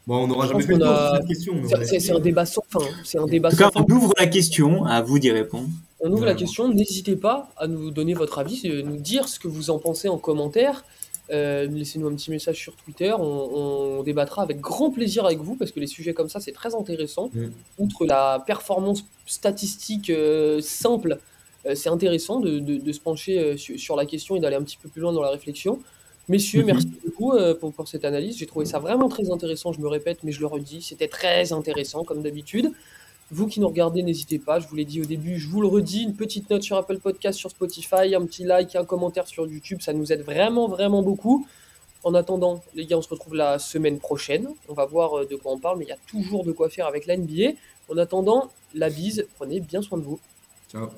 Bon, 0.06 0.24
on 0.24 0.26
n'aura 0.26 0.46
jamais 0.48 0.62
fait 0.64 0.74
le 0.74 0.80
tour 0.80 0.88
a- 0.88 1.16
cette 1.18 1.28
question. 1.28 1.54
C'est 1.98 2.12
un 2.12 2.20
débat 2.20 2.44
sans 2.44 2.62
fin. 2.68 2.80
hein. 2.82 2.94
C'est 3.04 3.18
un 3.18 3.26
débat 3.26 3.48
En 3.48 3.52
tout 3.52 3.56
sans 3.56 3.64
cas, 3.64 3.70
fin. 3.70 3.86
on 3.88 3.92
ouvre 3.94 4.12
la 4.18 4.26
question, 4.26 4.84
à 4.84 5.00
vous 5.02 5.18
d'y 5.18 5.30
répondre. 5.30 5.68
On 6.00 6.12
ouvre 6.12 6.26
la 6.26 6.34
question, 6.34 6.68
n'hésitez 6.68 7.16
pas 7.16 7.50
à 7.56 7.66
nous 7.66 7.90
donner 7.90 8.12
votre 8.12 8.38
avis, 8.38 8.60
euh, 8.66 8.82
nous 8.82 8.96
dire 8.96 9.28
ce 9.28 9.38
que 9.38 9.48
vous 9.48 9.70
en 9.70 9.78
pensez 9.78 10.08
en 10.08 10.18
commentaire. 10.18 10.84
Euh, 11.30 11.66
Laissez-nous 11.66 12.06
un 12.06 12.14
petit 12.14 12.30
message 12.30 12.58
sur 12.58 12.76
Twitter, 12.76 13.12
on, 13.18 13.22
on 13.98 14.02
débattra 14.02 14.42
avec 14.42 14.60
grand 14.60 14.90
plaisir 14.90 15.24
avec 15.24 15.38
vous 15.38 15.54
parce 15.56 15.70
que 15.72 15.80
les 15.80 15.86
sujets 15.86 16.12
comme 16.12 16.28
ça 16.28 16.38
c'est 16.38 16.52
très 16.52 16.74
intéressant. 16.74 17.30
Mm. 17.32 17.46
Outre 17.78 18.04
la 18.04 18.42
performance 18.46 19.04
statistique 19.24 20.10
euh, 20.10 20.60
simple, 20.60 21.18
euh, 21.66 21.74
c'est 21.74 21.88
intéressant 21.88 22.40
de, 22.40 22.58
de- 22.58 22.76
de 22.76 22.92
se 22.92 23.00
pencher 23.00 23.56
sur, 23.56 23.78
sur 23.78 23.96
la 23.96 24.04
question 24.04 24.36
et 24.36 24.40
d'aller 24.40 24.56
un 24.56 24.62
petit 24.62 24.76
peu 24.76 24.88
plus 24.90 25.00
loin 25.00 25.12
dans 25.14 25.22
la 25.22 25.30
réflexion. 25.30 25.78
Messieurs, 26.28 26.60
Mhm. 26.60 26.66
merci 26.66 26.86
beaucoup 27.04 27.32
pour, 27.60 27.72
pour 27.72 27.88
cette 27.88 28.04
analyse. 28.04 28.36
J'ai 28.38 28.46
trouvé 28.46 28.66
ça 28.66 28.78
vraiment 28.78 29.08
très 29.08 29.30
intéressant, 29.30 29.72
je 29.72 29.80
me 29.80 29.88
répète, 29.88 30.18
mais 30.24 30.32
je 30.32 30.40
le 30.40 30.46
redis, 30.46 30.82
c'était 30.82 31.08
très 31.08 31.52
intéressant 31.54 32.04
comme 32.04 32.22
d'habitude. 32.22 32.70
Vous 33.30 33.46
qui 33.46 33.60
nous 33.60 33.68
regardez, 33.68 34.02
n'hésitez 34.02 34.38
pas, 34.38 34.60
je 34.60 34.68
vous 34.68 34.76
l'ai 34.76 34.84
dit 34.84 35.00
au 35.00 35.04
début, 35.04 35.38
je 35.38 35.48
vous 35.48 35.60
le 35.60 35.66
redis, 35.66 36.02
une 36.02 36.14
petite 36.14 36.50
note 36.50 36.62
sur 36.62 36.76
Apple 36.76 36.98
Podcast, 36.98 37.38
sur 37.38 37.50
Spotify, 37.50 38.14
un 38.14 38.26
petit 38.26 38.44
like, 38.44 38.76
un 38.76 38.84
commentaire 38.84 39.26
sur 39.26 39.46
YouTube, 39.46 39.80
ça 39.80 39.92
nous 39.92 40.12
aide 40.12 40.22
vraiment, 40.22 40.68
vraiment 40.68 41.02
beaucoup. 41.02 41.46
En 42.04 42.12
attendant, 42.14 42.62
les 42.74 42.84
gars, 42.84 42.98
on 42.98 43.02
se 43.02 43.08
retrouve 43.08 43.34
la 43.34 43.58
semaine 43.58 43.98
prochaine. 43.98 44.48
On 44.68 44.74
va 44.74 44.84
voir 44.84 45.20
euh, 45.20 45.26
de 45.26 45.36
quoi 45.36 45.52
on 45.52 45.58
parle, 45.58 45.78
mais 45.78 45.86
il 45.86 45.88
y 45.88 45.92
a 45.92 45.98
toujours 46.06 46.44
de 46.44 46.52
quoi 46.52 46.68
faire 46.68 46.86
avec 46.86 47.06
la 47.06 47.16
NBA. 47.16 47.52
En 47.88 47.96
attendant, 47.96 48.50
la 48.74 48.90
bise, 48.90 49.26
prenez 49.36 49.60
bien 49.60 49.80
soin 49.80 49.96
de 49.96 50.04
vous. 50.04 50.20
Ciao. 50.70 50.90